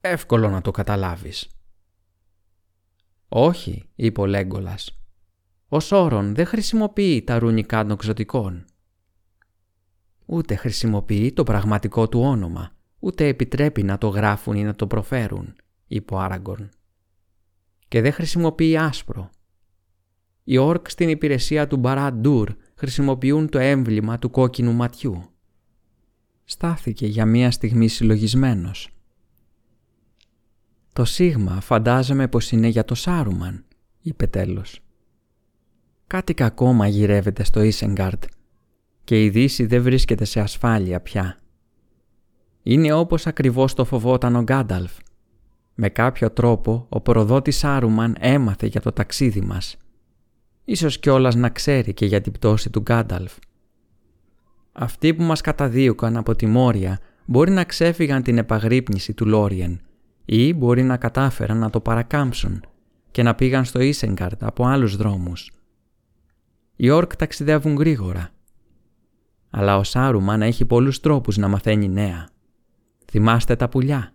«Εύκολο 0.00 0.48
να 0.48 0.60
το 0.60 0.70
καταλάβεις». 0.70 1.48
«Όχι», 3.28 3.90
είπε 3.94 4.20
ο 4.20 4.26
Λέγκολας. 4.26 5.02
«Ο 5.68 5.80
Σόρον 5.80 6.34
δεν 6.34 6.46
χρησιμοποιεί 6.46 7.22
τα 7.22 7.38
ρουνικά 7.38 7.86
των 7.86 7.96
ξωτικών 7.96 8.66
ούτε 10.26 10.54
χρησιμοποιεί 10.54 11.32
το 11.32 11.42
πραγματικό 11.42 12.08
του 12.08 12.20
όνομα, 12.20 12.70
ούτε 12.98 13.26
επιτρέπει 13.26 13.82
να 13.82 13.98
το 13.98 14.08
γράφουν 14.08 14.56
ή 14.56 14.62
να 14.62 14.74
το 14.74 14.86
προφέρουν, 14.86 15.54
είπε 15.86 16.14
ο 16.14 16.18
Άραγκορν. 16.18 16.68
Και 17.88 18.00
δεν 18.00 18.12
χρησιμοποιεί 18.12 18.76
άσπρο. 18.76 19.30
Οι 20.44 20.56
όρκ 20.56 20.90
στην 20.90 21.08
υπηρεσία 21.08 21.66
του 21.66 21.76
Μπαραντούρ 21.76 22.54
χρησιμοποιούν 22.74 23.48
το 23.48 23.58
έμβλημα 23.58 24.18
του 24.18 24.30
κόκκινου 24.30 24.72
ματιού. 24.72 25.22
Στάθηκε 26.44 27.06
για 27.06 27.26
μία 27.26 27.50
στιγμή 27.50 27.88
συλλογισμένος. 27.88 28.88
«Το 30.92 31.04
σίγμα 31.04 31.60
φαντάζομαι 31.60 32.28
πως 32.28 32.50
είναι 32.50 32.68
για 32.68 32.84
το 32.84 32.94
Σάρουμαν», 32.94 33.64
είπε 34.00 34.26
τέλος. 34.26 34.80
«Κάτι 36.06 36.34
κακό 36.34 36.72
μαγειρεύεται 36.72 37.44
στο 37.44 37.62
Ίσεγκάρτ 37.62 38.24
και 39.04 39.24
η 39.24 39.28
Δύση 39.28 39.66
δεν 39.66 39.82
βρίσκεται 39.82 40.24
σε 40.24 40.40
ασφάλεια 40.40 41.00
πια. 41.00 41.40
Είναι 42.62 42.92
όπως 42.92 43.26
ακριβώς 43.26 43.74
το 43.74 43.84
φοβόταν 43.84 44.36
ο 44.36 44.42
Γκάνταλφ. 44.42 44.92
Με 45.74 45.88
κάποιο 45.88 46.30
τρόπο 46.30 46.86
ο 46.88 47.00
προδότης 47.00 47.56
Σάρουμαν 47.56 48.16
έμαθε 48.20 48.66
για 48.66 48.80
το 48.80 48.92
ταξίδι 48.92 49.40
μας. 49.40 49.76
Ίσως 50.64 50.98
κιόλας 50.98 51.34
να 51.34 51.48
ξέρει 51.48 51.94
και 51.94 52.06
για 52.06 52.20
την 52.20 52.32
πτώση 52.32 52.70
του 52.70 52.80
Γκάνταλφ. 52.80 53.32
Αυτοί 54.72 55.14
που 55.14 55.22
μας 55.22 55.40
καταδίωκαν 55.40 56.16
από 56.16 56.34
τη 56.34 56.46
Μόρια 56.46 56.98
μπορεί 57.24 57.50
να 57.50 57.64
ξέφυγαν 57.64 58.22
την 58.22 58.38
επαγρύπνηση 58.38 59.14
του 59.14 59.26
Λόριεν 59.26 59.80
ή 60.24 60.54
μπορεί 60.54 60.82
να 60.82 60.96
κατάφεραν 60.96 61.58
να 61.58 61.70
το 61.70 61.80
παρακάμψουν 61.80 62.64
και 63.10 63.22
να 63.22 63.34
πήγαν 63.34 63.64
στο 63.64 63.80
Ίσεγκαρτ 63.80 64.44
από 64.44 64.64
άλλους 64.66 64.96
δρόμους. 64.96 65.52
Οι 66.76 66.90
Όρκ 66.90 67.16
ταξιδεύουν 67.16 67.74
γρήγορα 67.74 68.31
αλλά 69.54 69.76
ο 69.76 69.82
Σάρουμαν 69.82 70.42
έχει 70.42 70.64
πολλούς 70.64 71.00
τρόπους 71.00 71.36
να 71.36 71.48
μαθαίνει 71.48 71.88
νέα. 71.88 72.28
Θυμάστε 73.10 73.56
τα 73.56 73.68
πουλιά; 73.68 74.14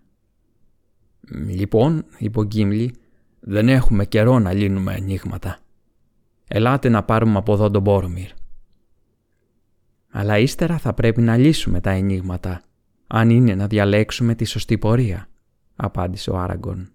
Λοιπόν, 1.30 2.06
είπε 2.18 2.40
ο 2.40 2.44
Γκίμλι, 2.44 2.96
δεν 3.40 3.70
έχουμε 3.70 4.06
καιρό 4.06 4.40
να 4.40 4.54
λύνουμε 4.54 4.94
ανοίγματα. 4.94 5.60
Ελάτε 6.48 6.90
να 6.90 7.04
πάρουμε 7.04 7.38
από 7.38 7.54
εδώ 7.54 7.72
τον 7.72 7.82
Μπόρομιρ. 7.82 8.30
Αλλά 10.10 10.38
ύστερα 10.38 10.78
θα 10.78 10.94
πρέπει 10.94 11.22
να 11.22 11.38
λύσουμε 11.38 11.82
τα 11.82 11.90
ενίγματα, 11.90 12.62
αν 13.08 13.30
είναι 13.30 13.56
να 13.56 13.68
διαλέξουμε 13.68 14.36
τη 14.36 14.46
σωστή 14.46 14.78
πορεία, 14.78 15.28
απάντησε 15.76 16.30
ο 16.30 16.38
Άραγκον. 16.38 16.90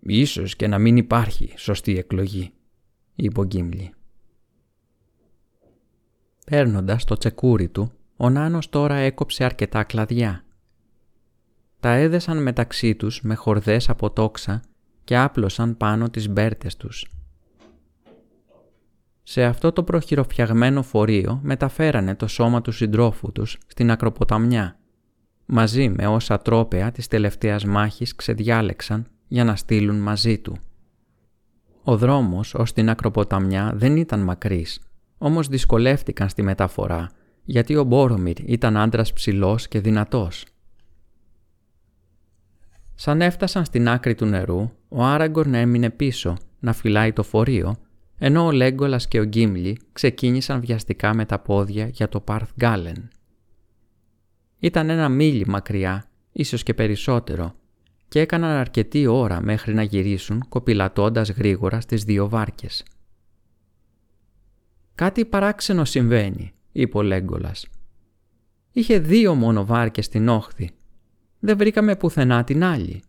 Ίσως 0.00 0.56
και 0.56 0.66
να 0.66 0.78
μην 0.78 0.96
υπάρχει 0.96 1.52
σωστή 1.56 1.98
εκλογή, 1.98 2.52
είπε 3.14 3.40
ο 3.40 3.44
Γκίμλι. 3.44 3.94
Παίρνοντας 6.44 7.04
το 7.04 7.16
τσεκούρι 7.16 7.68
του, 7.68 7.92
ο 8.16 8.30
Νάνος 8.30 8.68
τώρα 8.68 8.94
έκοψε 8.94 9.44
αρκετά 9.44 9.84
κλαδιά. 9.84 10.44
Τα 11.80 11.90
έδεσαν 11.90 12.42
μεταξύ 12.42 12.94
τους 12.94 13.20
με 13.22 13.34
χορδές 13.34 13.88
από 13.88 14.10
τόξα 14.10 14.62
και 15.04 15.18
άπλωσαν 15.18 15.76
πάνω 15.76 16.10
τις 16.10 16.28
μπέρτες 16.28 16.76
τους. 16.76 17.10
Σε 19.22 19.44
αυτό 19.44 19.72
το 19.72 19.82
προχειροφιαγμένο 19.82 20.82
φορείο 20.82 21.40
μεταφέρανε 21.42 22.14
το 22.14 22.26
σώμα 22.26 22.60
του 22.60 22.72
συντρόφου 22.72 23.32
τους 23.32 23.58
στην 23.66 23.90
ακροποταμιά, 23.90 24.78
μαζί 25.46 25.88
με 25.88 26.06
όσα 26.06 26.38
τρόπεα 26.38 26.90
της 26.90 27.06
τελευταίας 27.06 27.64
μάχης 27.64 28.14
ξεδιάλεξαν 28.14 29.06
για 29.28 29.44
να 29.44 29.56
στείλουν 29.56 29.96
μαζί 29.96 30.38
του. 30.38 30.56
Ο 31.82 31.96
δρόμος 31.96 32.54
ως 32.54 32.72
την 32.72 32.90
ακροποταμιά 32.90 33.72
δεν 33.74 33.96
ήταν 33.96 34.20
μακρύς 34.20 34.80
όμως 35.18 35.48
δυσκολεύτηκαν 35.48 36.28
στη 36.28 36.42
μεταφορά 36.42 37.10
γιατί 37.44 37.76
ο 37.76 37.84
Μπόρομιρ 37.84 38.50
ήταν 38.50 38.76
άντρας 38.76 39.12
ψηλός 39.12 39.68
και 39.68 39.80
δυνατός. 39.80 40.46
Σαν 42.94 43.20
έφτασαν 43.20 43.64
στην 43.64 43.88
άκρη 43.88 44.14
του 44.14 44.24
νερού, 44.24 44.70
ο 44.88 45.04
Άραγκορν 45.04 45.54
έμεινε 45.54 45.90
πίσω 45.90 46.36
να 46.60 46.72
φυλάει 46.72 47.12
το 47.12 47.22
φορείο 47.22 47.76
ενώ 48.18 48.44
ο 48.44 48.50
Λέγκολας 48.50 49.08
και 49.08 49.20
ο 49.20 49.24
Γκίμλι 49.24 49.78
ξεκίνησαν 49.92 50.60
βιαστικά 50.60 51.14
με 51.14 51.24
τα 51.24 51.38
πόδια 51.38 51.86
για 51.86 52.08
το 52.08 52.20
Πάρθ 52.20 52.50
Γκάλεν. 52.56 53.08
Ήταν 54.58 54.90
ένα 54.90 55.08
μίλι 55.08 55.46
μακριά, 55.46 56.04
ίσως 56.32 56.62
και 56.62 56.74
περισσότερο, 56.74 57.54
και 58.08 58.20
έκαναν 58.20 58.50
αρκετή 58.50 59.06
ώρα 59.06 59.40
μέχρι 59.40 59.74
να 59.74 59.82
γυρίσουν 59.82 60.44
κοπηλατώντας 60.48 61.30
γρήγορα 61.30 61.80
στις 61.80 62.04
δύο 62.04 62.28
βάρκες. 62.28 62.84
«Κάτι 64.94 65.24
παράξενο 65.24 65.84
συμβαίνει», 65.84 66.52
είπε 66.72 66.98
ο 66.98 67.02
Λέγκολας. 67.02 67.66
«Είχε 68.72 68.98
δύο 68.98 69.34
μόνο 69.34 69.64
βάρκες 69.64 70.04
στην 70.04 70.28
όχθη. 70.28 70.70
Δεν 71.38 71.56
βρήκαμε 71.56 71.96
πουθενά 71.96 72.44
την 72.44 72.64
άλλη». 72.64 73.02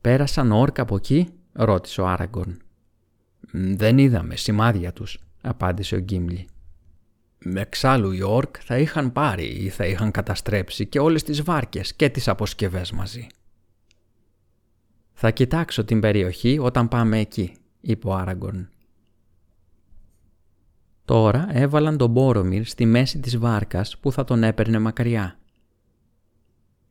«Πέρασαν 0.00 0.52
όρκα 0.52 0.82
από 0.82 0.96
εκεί» 0.96 1.28
ρώτησε 1.52 2.00
ο 2.00 2.06
Άραγκορν. 2.06 2.58
«Δεν 3.50 3.98
είδαμε 3.98 4.36
σημάδια 4.36 4.92
τους», 4.92 5.18
απάντησε 5.40 5.94
ο 5.94 5.98
Γκίμλι. 5.98 6.48
«Εξάλλου 7.54 8.12
οι 8.12 8.22
Όρκ 8.22 8.56
θα 8.60 8.78
είχαν 8.78 9.12
πάρει 9.12 9.46
ή 9.46 9.68
θα 9.68 9.86
είχαν 9.86 10.10
καταστρέψει 10.10 10.86
και 10.86 10.98
όλες 10.98 11.22
τις 11.22 11.42
βάρκες 11.42 11.94
και 11.94 12.08
τις 12.08 12.28
αποσκευές 12.28 12.92
μαζί». 12.92 13.26
«Θα 15.12 15.30
κοιτάξω 15.30 15.84
την 15.84 16.00
περιοχή 16.00 16.58
όταν 16.58 16.88
πάμε 16.88 17.18
εκεί», 17.18 17.56
είπε 17.80 18.08
ο 18.08 18.14
Άραγκορν. 18.14 18.68
Τώρα 21.08 21.46
έβαλαν 21.50 21.96
τον 21.96 22.10
Μπόρομιρ 22.10 22.64
στη 22.64 22.86
μέση 22.86 23.20
της 23.20 23.38
βάρκας 23.38 23.98
που 23.98 24.12
θα 24.12 24.24
τον 24.24 24.42
έπαιρνε 24.42 24.78
μακριά. 24.78 25.38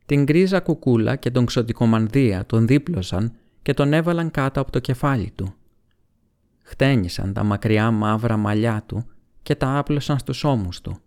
Την 0.06 0.24
γκρίζα 0.24 0.60
κουκούλα 0.60 1.16
και 1.16 1.30
τον 1.30 1.46
ξωτικομανδία 1.46 2.46
τον 2.46 2.66
δίπλωσαν 2.66 3.32
και 3.62 3.74
τον 3.74 3.92
έβαλαν 3.92 4.30
κάτω 4.30 4.60
από 4.60 4.72
το 4.72 4.78
κεφάλι 4.78 5.30
του. 5.34 5.54
Χτένισαν 6.62 7.32
τα 7.32 7.44
μακριά 7.44 7.90
μαύρα 7.90 8.36
μαλλιά 8.36 8.82
του 8.86 9.04
και 9.42 9.54
τα 9.54 9.78
άπλωσαν 9.78 10.18
στους 10.18 10.44
ώμους 10.44 10.80
του. 10.80 10.98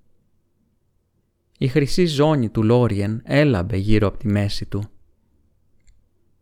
Η 1.58 1.68
χρυσή 1.68 2.06
ζώνη 2.06 2.50
του 2.50 2.63
Λόριεν 2.63 3.22
έλαμπε 3.24 3.77
γύρω 3.77 4.08
από 4.08 4.18
τη 4.18 4.27
μέση 4.27 4.65
του. 4.65 4.84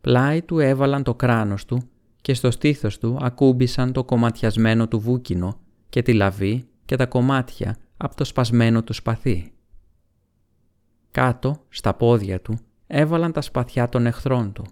Πλάι 0.00 0.42
του 0.42 0.58
έβαλαν 0.58 1.02
το 1.02 1.14
κράνος 1.14 1.64
του 1.64 1.82
και 2.20 2.34
στο 2.34 2.50
στήθος 2.50 2.98
του 2.98 3.18
ακούμπησαν 3.20 3.92
το 3.92 4.04
κομματιασμένο 4.04 4.88
του 4.88 5.00
βούκινο 5.00 5.60
και 5.90 6.02
τη 6.02 6.12
λαβή 6.12 6.68
και 6.84 6.96
τα 6.96 7.06
κομμάτια 7.06 7.76
από 7.96 8.16
το 8.16 8.24
σπασμένο 8.24 8.82
του 8.82 8.92
σπαθί. 8.92 9.52
Κάτω, 11.10 11.64
στα 11.68 11.94
πόδια 11.94 12.40
του, 12.40 12.58
έβαλαν 12.86 13.32
τα 13.32 13.40
σπαθιά 13.40 13.88
των 13.88 14.06
εχθρών 14.06 14.52
του. 14.52 14.64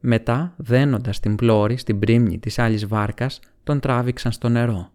Μετά, 0.00 0.54
δένοντας 0.56 1.20
την 1.20 1.36
πλώρη 1.36 1.76
στην 1.76 1.98
πρίμνη 1.98 2.38
της 2.38 2.58
άλλης 2.58 2.86
βάρκας, 2.86 3.40
τον 3.62 3.80
τράβηξαν 3.80 4.32
στο 4.32 4.48
νερό. 4.48 4.90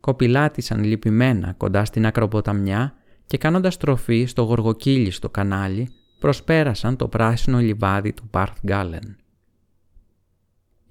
Κοπηλάτησαν 0.00 0.84
λυπημένα 0.84 1.52
κοντά 1.52 1.84
στην 1.84 2.06
ακροποταμιά 2.06 2.94
και 3.26 3.38
κάνοντας 3.38 3.76
τροφή 3.76 4.24
στο 4.24 4.42
γοργοκύλιστο 4.42 5.30
κανάλι, 5.30 5.88
προσπέρασαν 6.18 6.96
το 6.96 7.08
πράσινο 7.08 7.58
λιβάδι 7.58 8.12
του 8.12 8.28
Πάρθ 8.28 8.58
Γκάλεν. 8.66 9.16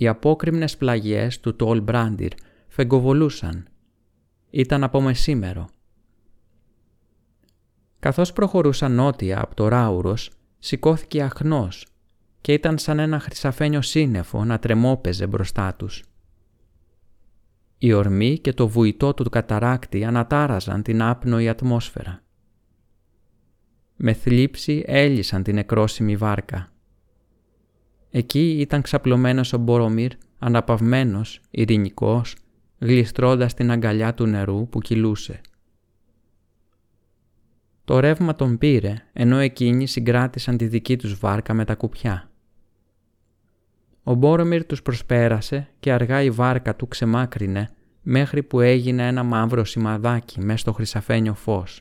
Οι 0.01 0.07
απόκριμνες 0.07 0.77
πλαγιές 0.77 1.39
του 1.39 1.55
Τόλ 1.55 1.81
Μπράντιρ 1.81 2.31
φεγκοβολούσαν. 2.67 3.67
Ήταν 4.49 4.83
από 4.83 5.01
μεσήμερο. 5.01 5.69
Καθώς 7.99 8.33
προχωρούσαν 8.33 8.91
νότια 8.91 9.41
από 9.41 9.55
το 9.55 9.67
Ράουρος, 9.67 10.31
σηκώθηκε 10.59 11.23
αχνός 11.23 11.87
και 12.41 12.53
ήταν 12.53 12.77
σαν 12.77 12.99
ένα 12.99 13.19
χρυσαφένιο 13.19 13.81
σύννεφο 13.81 14.45
να 14.45 14.59
τρεμόπαιζε 14.59 15.27
μπροστά 15.27 15.75
τους. 15.75 16.03
Η 17.77 17.93
ορμή 17.93 18.37
και 18.37 18.53
το 18.53 18.67
βουητό 18.67 19.13
του 19.13 19.29
καταράκτη 19.29 20.05
ανατάραζαν 20.05 20.81
την 20.81 21.01
άπνοη 21.01 21.49
ατμόσφαιρα. 21.49 22.23
Με 23.95 24.13
θλίψη 24.13 24.83
έλυσαν 24.87 25.43
την 25.43 25.55
νεκρόσιμη 25.55 26.15
βάρκα. 26.15 26.70
Εκεί 28.11 28.55
ήταν 28.59 28.81
ξαπλωμένος 28.81 29.53
ο 29.53 29.57
Μπορομίρ, 29.57 30.11
αναπαυμένος, 30.39 31.41
ειρηνικός, 31.51 32.35
γλιστρώντας 32.79 33.53
την 33.53 33.71
αγκαλιά 33.71 34.13
του 34.13 34.25
νερού 34.25 34.67
που 34.67 34.79
κυλούσε. 34.79 35.41
Το 37.83 37.99
ρεύμα 37.99 38.35
τον 38.35 38.57
πήρε, 38.57 38.93
ενώ 39.13 39.37
εκείνοι 39.37 39.87
συγκράτησαν 39.87 40.57
τη 40.57 40.67
δική 40.67 40.97
τους 40.97 41.19
βάρκα 41.19 41.53
με 41.53 41.65
τα 41.65 41.75
κουπιά. 41.75 42.29
Ο 44.03 44.13
Μπόρομιρ 44.13 44.65
τους 44.65 44.81
προσπέρασε 44.81 45.69
και 45.79 45.91
αργά 45.91 46.21
η 46.21 46.29
βάρκα 46.29 46.75
του 46.75 46.87
ξεμάκρινε 46.87 47.69
μέχρι 48.01 48.43
που 48.43 48.59
έγινε 48.59 49.07
ένα 49.07 49.23
μαύρο 49.23 49.65
σημαδάκι 49.65 50.41
μέσα 50.41 50.57
στο 50.57 50.73
χρυσαφένιο 50.73 51.33
φως 51.33 51.79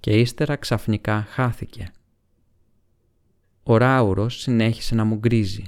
και 0.00 0.10
ύστερα 0.10 0.56
ξαφνικά 0.56 1.26
χάθηκε. 1.28 1.90
Ο 3.66 3.76
Ράουρος 3.76 4.40
συνέχισε 4.40 4.94
να 4.94 5.04
μου 5.04 5.16
γκρίζει. 5.16 5.62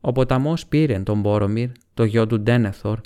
Ο 0.00 0.12
ποταμός 0.12 0.66
πήρε 0.66 0.98
τον 0.98 1.20
Μπόρομιρ, 1.20 1.70
το 1.94 2.04
γιο 2.04 2.26
του 2.26 2.40
Ντένεθορ, 2.40 3.00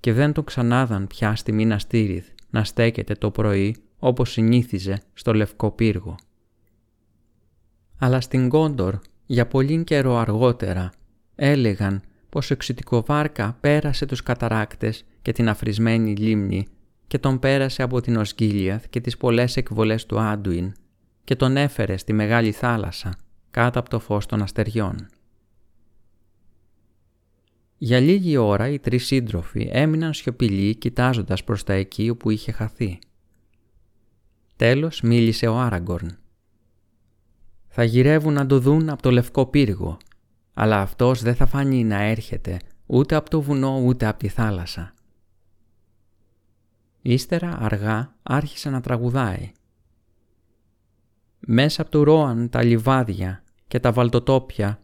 και 0.00 0.12
δεν 0.12 0.32
τον 0.32 0.44
ξανάδαν 0.44 1.06
πια 1.06 1.36
στη 1.36 1.52
Μίνα 1.52 1.78
Στήριθ 1.78 2.28
να 2.50 2.64
στέκεται 2.64 3.14
το 3.14 3.30
πρωί 3.30 3.76
όπως 3.98 4.30
συνήθιζε 4.30 5.02
στο 5.12 5.34
Λευκό 5.34 5.70
Πύργο. 5.70 6.14
Αλλά 7.98 8.20
στην 8.20 8.48
Κόντορ, 8.48 8.98
για 9.26 9.46
πολύ 9.46 9.84
καιρό 9.84 10.16
αργότερα, 10.16 10.90
έλεγαν 11.34 12.02
πως 12.28 12.50
ο 12.50 12.54
εξητικοβάρκα 12.54 13.56
πέρασε 13.60 14.06
τους 14.06 14.22
καταράκτες 14.22 15.04
και 15.22 15.32
την 15.32 15.48
αφρισμένη 15.48 16.16
λίμνη 16.16 16.66
και 17.06 17.18
τον 17.18 17.38
πέρασε 17.38 17.82
από 17.82 18.00
την 18.00 18.16
Οσγίλιαθ 18.16 18.84
και 18.90 19.00
τις 19.00 19.16
πολλές 19.16 19.56
εκβολές 19.56 20.06
του 20.06 20.20
Άντουιν 20.20 20.72
και 21.24 21.36
τον 21.36 21.56
έφερε 21.56 21.96
στη 21.96 22.12
Μεγάλη 22.12 22.52
Θάλασσα 22.52 23.16
κάτω 23.50 23.78
από 23.78 23.88
το 23.88 23.98
φως 23.98 24.26
των 24.26 24.42
αστεριών. 24.42 25.08
Για 27.78 28.00
λίγη 28.00 28.36
ώρα 28.36 28.68
οι 28.68 28.78
τρεις 28.78 29.06
σύντροφοι 29.06 29.68
έμειναν 29.72 30.14
σιωπηλοί 30.14 30.74
κοιτάζοντας 30.74 31.44
προς 31.44 31.64
τα 31.64 31.72
εκεί 31.72 32.10
όπου 32.10 32.30
είχε 32.30 32.52
χαθεί. 32.52 32.98
Τέλος 34.56 35.00
μίλησε 35.00 35.46
ο 35.46 35.58
Άραγκορν. 35.58 36.18
«Θα 37.68 37.84
γυρεύουν 37.84 38.32
να 38.32 38.46
το 38.46 38.60
δουν 38.60 38.88
από 38.88 39.02
το 39.02 39.10
λευκό 39.10 39.46
πύργο, 39.46 39.96
αλλά 40.54 40.80
αυτός 40.80 41.22
δεν 41.22 41.34
θα 41.34 41.46
φανεί 41.46 41.84
να 41.84 42.02
έρχεται 42.02 42.60
ούτε 42.86 43.14
από 43.14 43.30
το 43.30 43.40
βουνό 43.40 43.80
ούτε 43.80 44.06
από 44.06 44.18
τη 44.18 44.28
θάλασσα». 44.28 44.94
Ύστερα 47.02 47.58
αργά 47.60 48.14
άρχισε 48.22 48.70
να 48.70 48.80
τραγουδάει. 48.80 49.52
Μέσα 51.46 51.82
από 51.82 51.90
το 51.90 52.02
Ρόαν 52.02 52.48
τα 52.48 52.62
λιβάδια 52.62 53.42
και 53.68 53.80
τα 53.80 53.92
βαλτοτόπια 53.92 54.80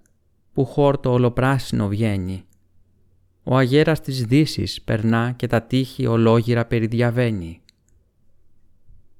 που 0.52 0.64
χόρτο 0.64 1.12
ολοπράσινο 1.12 1.88
βγαίνει. 1.88 2.44
Ο 3.42 3.56
αγέρας 3.56 4.00
της 4.00 4.24
δύσης 4.24 4.82
περνά 4.82 5.32
και 5.32 5.46
τα 5.46 5.62
τείχη 5.62 6.06
ολόγυρα 6.06 6.64
περιδιαβαίνει. 6.64 7.60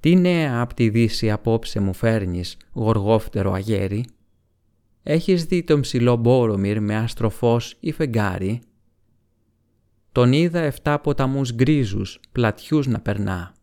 Τι 0.01 0.17
νέα 0.17 0.61
απ' 0.61 0.75
τη 0.75 0.89
δύση 0.89 1.31
απόψε 1.31 1.81
μου 1.81 1.93
φέρνεις, 1.93 2.57
γοργόφτερο 2.73 3.53
αγέρι; 3.53 4.05
Έχεις 5.03 5.45
δει 5.45 5.65
τον 5.65 5.81
ψηλό 5.81 6.17
Μπόρομιρ 6.17 6.81
με 6.81 6.97
αστροφός 6.97 7.77
ή 7.81 7.93
φεγγάρι; 7.93 8.61
Τον 10.13 10.33
είδα 10.33 10.61
εφτά 10.61 11.01
ποταμούς 11.01 11.55
γκρίζους, 11.55 12.21
πλατιούς 12.33 12.87
να 12.87 13.01
περνά. 13.01 13.55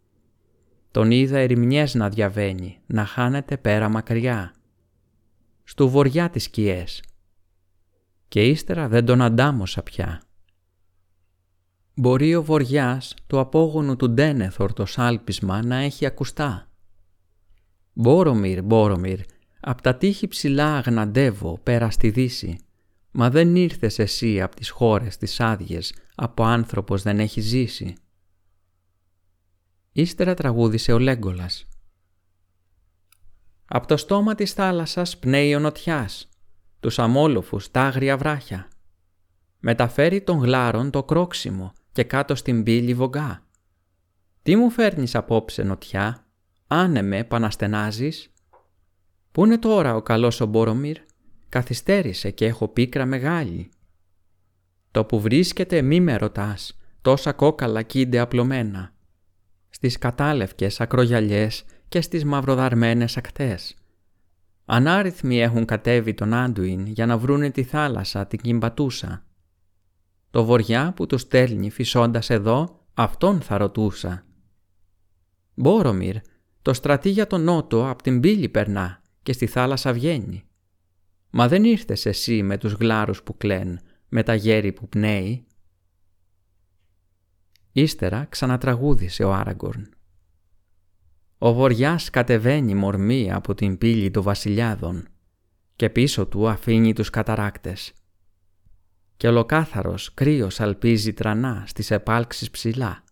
Τον 0.97 1.11
είδα 1.11 1.37
ερημιές 1.37 1.93
να 1.93 2.09
διαβαίνει, 2.09 2.79
να 2.85 3.05
χάνεται 3.05 3.57
πέρα 3.57 3.89
μακριά. 3.89 4.53
Στου 5.63 5.89
βοριά 5.89 6.29
τις 6.29 6.43
σκιές. 6.43 7.03
Και 8.27 8.47
ύστερα 8.47 8.87
δεν 8.87 9.05
τον 9.05 9.21
αντάμωσα 9.21 9.83
πια. 9.83 10.21
Μπορεί 11.93 12.35
ο 12.35 12.43
βοριάς 12.43 13.15
του 13.27 13.39
απόγονου 13.39 13.95
του 13.95 14.09
Ντένεθορ 14.09 14.73
το 14.73 14.85
σάλπισμα 14.85 15.65
να 15.65 15.75
έχει 15.75 16.05
ακουστά. 16.05 16.67
Μπόρομιρ, 17.93 18.63
Μπόρομιρ, 18.63 19.19
απ' 19.59 19.81
τα 19.81 19.95
τείχη 19.95 20.27
ψηλά 20.27 20.75
αγναντεύω 20.75 21.59
πέρα 21.63 21.89
στη 21.89 22.09
δύση, 22.09 22.59
μα 23.11 23.29
δεν 23.29 23.55
ήρθες 23.55 23.99
εσύ 23.99 24.41
απ' 24.41 24.55
τις 24.55 24.69
χώρες 24.69 25.17
τις 25.17 25.39
άδειες 25.39 25.93
από 26.15 26.43
άνθρωπος 26.43 27.01
δεν 27.01 27.19
έχει 27.19 27.41
ζήσει. 27.41 27.95
Ύστερα 29.97 30.33
τραγούδισε 30.33 30.93
ο 30.93 30.99
Λέγκολας. 30.99 31.67
Απ' 33.65 33.85
το 33.85 33.97
στόμα 33.97 34.35
της 34.35 34.53
θάλασσας 34.53 35.17
πνέει 35.17 35.55
ο 35.55 35.59
νοτιάς, 35.59 36.29
τους 36.79 36.99
αμόλοφους 36.99 37.71
τα 37.71 37.81
άγρια 37.81 38.17
βράχια. 38.17 38.67
Μεταφέρει 39.59 40.21
τον 40.21 40.37
γλάρον 40.37 40.91
το 40.91 41.03
κρόξιμο 41.03 41.73
και 41.91 42.03
κάτω 42.03 42.35
στην 42.35 42.63
πύλη 42.63 42.93
βογκά. 42.93 43.43
Τι 44.43 44.55
μου 44.55 44.69
φέρνεις 44.69 45.15
απόψε 45.15 45.63
νοτιά, 45.63 46.25
άνεμε 46.67 47.23
παναστενάζεις; 47.23 48.33
Πού 49.31 49.45
είναι 49.45 49.57
τώρα 49.57 49.95
ο 49.95 50.01
καλός 50.01 50.41
ο 50.41 50.45
Μπόρομιρ, 50.45 50.97
καθυστέρησε 51.49 52.31
και 52.31 52.45
έχω 52.45 52.67
πίκρα 52.67 53.05
μεγάλη. 53.05 53.69
Το 54.91 55.05
που 55.05 55.19
βρίσκεται 55.19 55.81
μη 55.81 55.99
με 55.99 56.17
ρωτάς, 56.17 56.77
τόσα 57.01 57.33
κόκαλα 57.33 57.81
κίνται 57.81 58.19
απλωμένα. 58.19 58.95
Στις 59.69 59.97
κατάλευκες 59.97 60.81
ακρογιαλιές 60.81 61.63
και 61.87 62.01
στις 62.01 62.25
μαυροδαρμένες 62.25 63.17
ακτές. 63.17 63.75
Ανάριθμοι 64.65 65.41
έχουν 65.41 65.65
κατέβει 65.65 66.13
τον 66.13 66.33
Άντουιν 66.33 66.85
για 66.85 67.05
να 67.05 67.17
βρούνε 67.17 67.49
τη 67.49 67.63
θάλασσα 67.63 68.27
την 68.27 68.39
κυμπατούσα. 68.39 69.25
Το 70.29 70.45
βοριά 70.45 70.93
που 70.95 71.05
του 71.05 71.17
στέλνει 71.17 71.69
φυσώντας 71.69 72.29
εδώ, 72.29 72.85
αυτόν 72.93 73.41
θα 73.41 73.57
ρωτούσα. 73.57 74.25
Μπόρομιρ, 75.53 76.15
το 76.61 76.73
στρατή 76.73 77.09
για 77.09 77.27
τον 77.27 77.43
νότο 77.43 77.89
απ' 77.89 78.01
την 78.01 78.19
πύλη 78.19 78.49
περνά 78.49 79.01
και 79.23 79.33
στη 79.33 79.47
θάλασσα 79.47 79.93
βγαίνει. 79.93 80.43
Μα 81.29 81.47
δεν 81.47 81.63
ήρθες 81.63 82.05
εσύ 82.05 82.43
με 82.43 82.57
τους 82.57 82.73
γλάρους 82.73 83.23
που 83.23 83.37
κλαίν, 83.37 83.79
με 84.09 84.23
τα 84.23 84.35
γέρι 84.35 84.71
που 84.71 84.89
πνέει. 84.89 85.46
Ύστερα 87.77 88.25
ξανατραγούδησε 88.29 89.23
ο 89.23 89.33
Άραγκορν. 89.33 89.89
Ο 91.37 91.53
βοριάς 91.53 92.09
κατεβαίνει 92.09 92.75
μορμή 92.75 93.31
από 93.31 93.53
την 93.53 93.77
πύλη 93.77 94.11
των 94.11 94.23
βασιλιάδων 94.23 95.07
και 95.75 95.89
πίσω 95.89 96.25
του 96.27 96.47
αφήνει 96.47 96.93
τους 96.93 97.09
καταράκτες. 97.09 97.93
Και 99.17 99.27
ολοκάθαρος 99.27 100.13
κρύος 100.13 100.59
αλπίζει 100.59 101.13
τρανά 101.13 101.63
στις 101.67 101.91
επάλξεις 101.91 102.49
ψηλά. 102.49 103.03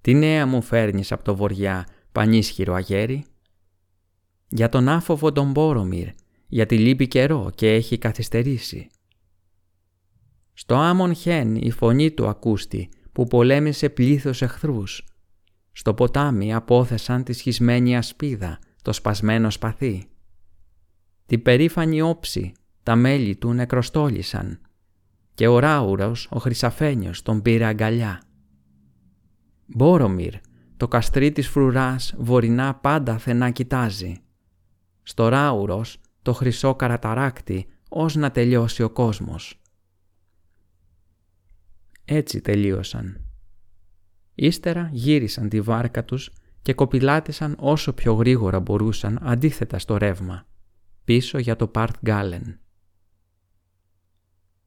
Τι 0.00 0.14
νέα 0.14 0.46
μου 0.46 0.62
φέρνεις 0.62 1.12
από 1.12 1.24
το 1.24 1.36
βοριά, 1.36 1.86
πανίσχυρο 2.12 2.74
αγέρι. 2.74 3.24
Για 4.48 4.68
τον 4.68 4.88
άφοβο 4.88 5.32
τον 5.32 5.50
Μπόρομιρ, 5.50 6.08
γιατί 6.46 6.78
λείπει 6.78 7.08
καιρό 7.08 7.50
και 7.54 7.72
έχει 7.72 7.98
καθυστερήσει. 7.98 8.86
Στο 10.52 10.74
άμον 10.74 11.14
χέν 11.14 11.56
η 11.56 11.70
φωνή 11.70 12.10
του 12.10 12.26
ακούστη 12.26 12.88
που 13.14 13.26
πολέμησε 13.26 13.88
πλήθος 13.88 14.42
εχθρούς. 14.42 15.04
Στο 15.72 15.94
ποτάμι 15.94 16.54
απόθεσαν 16.54 17.24
τη 17.24 17.32
σχισμένη 17.32 17.96
ασπίδα, 17.96 18.58
το 18.82 18.92
σπασμένο 18.92 19.50
σπαθί. 19.50 20.08
Την 21.26 21.42
περήφανη 21.42 22.02
όψη 22.02 22.52
τα 22.82 22.96
μέλη 22.96 23.36
του 23.36 23.52
νεκροστόλησαν 23.52 24.60
και 25.34 25.46
ο 25.46 25.58
Ράουρος, 25.58 26.28
ο 26.30 26.38
Χρυσαφένιος, 26.38 27.22
τον 27.22 27.42
πήρε 27.42 27.64
αγκαλιά. 27.64 28.22
Μπόρομιρ, 29.66 30.34
το 30.76 30.88
καστρί 30.88 31.32
της 31.32 31.48
φρουράς 31.48 32.14
βορεινά 32.18 32.74
πάντα 32.74 33.18
θενά 33.18 33.50
κοιτάζει. 33.50 34.16
Στο 35.02 35.28
Ράουρος, 35.28 36.00
το 36.22 36.32
χρυσό 36.32 36.74
καραταράκτη, 36.74 37.66
ως 37.88 38.14
να 38.14 38.30
τελειώσει 38.30 38.82
ο 38.82 38.90
κόσμος. 38.90 39.62
Έτσι 42.04 42.40
τελείωσαν. 42.40 43.20
Ύστερα 44.34 44.88
γύρισαν 44.92 45.48
τη 45.48 45.60
βάρκα 45.60 46.04
τους 46.04 46.32
και 46.62 46.74
κοπηλάτησαν 46.74 47.56
όσο 47.58 47.92
πιο 47.92 48.12
γρήγορα 48.12 48.60
μπορούσαν 48.60 49.18
αντίθετα 49.22 49.78
στο 49.78 49.96
ρεύμα, 49.96 50.46
πίσω 51.04 51.38
για 51.38 51.56
το 51.56 51.66
Πάρθ 51.66 51.96
Γκάλεν. 52.04 52.58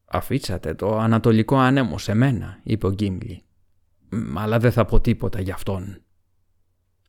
«Αφήτσατε 0.05 0.73
το 0.73 0.97
ανατολικό 0.97 1.57
άνεμο 1.57 1.97
σε 1.97 2.13
μένα», 2.13 2.59
είπε 2.63 2.87
ο 2.87 2.91
Γκίμλι. 2.91 3.41
«Αλλά 4.35 4.59
δεν 4.59 4.71
θα 4.71 4.85
πω 4.85 5.01
τίποτα 5.01 5.41
γι' 5.41 5.51
αυτόν». 5.51 6.01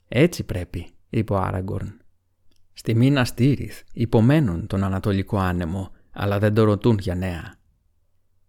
«Έτσι 0.09 0.45
πρέπει», 0.45 0.91
είπε 1.09 1.33
ο 1.33 1.37
Άραγκορν. 1.37 2.01
«Στη 2.73 2.95
μήνα 2.95 3.25
Στήριθ 3.25 3.83
υπομένουν 3.93 4.67
τον 4.67 4.85
ανατολικό 4.85 5.39
άνεμο, 5.39 5.91
αλλά 6.11 6.39
δεν 6.39 6.55
το 6.55 6.65
ρωτούν 6.65 6.99
για 6.99 7.15
νέα. 7.15 7.58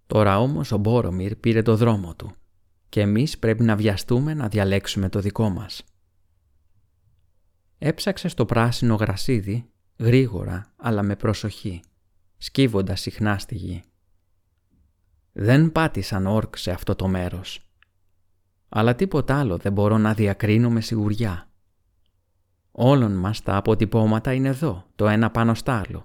Τώρα 0.09 0.39
όμως 0.39 0.71
ο 0.71 0.77
Μπόρομιρ 0.77 1.35
πήρε 1.35 1.61
το 1.61 1.75
δρόμο 1.75 2.15
του 2.15 2.31
και 2.89 3.01
εμείς 3.01 3.37
πρέπει 3.37 3.63
να 3.63 3.75
βιαστούμε 3.75 4.33
να 4.33 4.47
διαλέξουμε 4.47 5.09
το 5.09 5.19
δικό 5.19 5.49
μας. 5.49 5.83
Έψαξε 7.77 8.27
στο 8.27 8.45
πράσινο 8.45 8.95
γρασίδι, 8.95 9.69
γρήγορα 9.97 10.73
αλλά 10.75 11.03
με 11.03 11.15
προσοχή, 11.15 11.81
σκύβοντας 12.37 13.01
συχνά 13.01 13.37
στη 13.37 13.55
γη. 13.55 13.83
Δεν 15.31 15.71
πάτησαν 15.71 16.27
όρκ 16.27 16.57
σε 16.57 16.71
αυτό 16.71 16.95
το 16.95 17.07
μέρος. 17.07 17.69
Αλλά 18.69 18.95
τίποτα 18.95 19.39
άλλο 19.39 19.57
δεν 19.57 19.73
μπορώ 19.73 19.97
να 19.97 20.13
διακρίνω 20.13 20.69
με 20.69 20.81
σιγουριά. 20.81 21.49
Όλων 22.71 23.11
μας 23.11 23.41
τα 23.41 23.55
αποτυπώματα 23.55 24.33
είναι 24.33 24.47
εδώ, 24.47 24.85
το 24.95 25.07
ένα 25.07 25.31
πάνω 25.31 25.53
στ' 25.53 25.69
άλλο. 25.69 26.03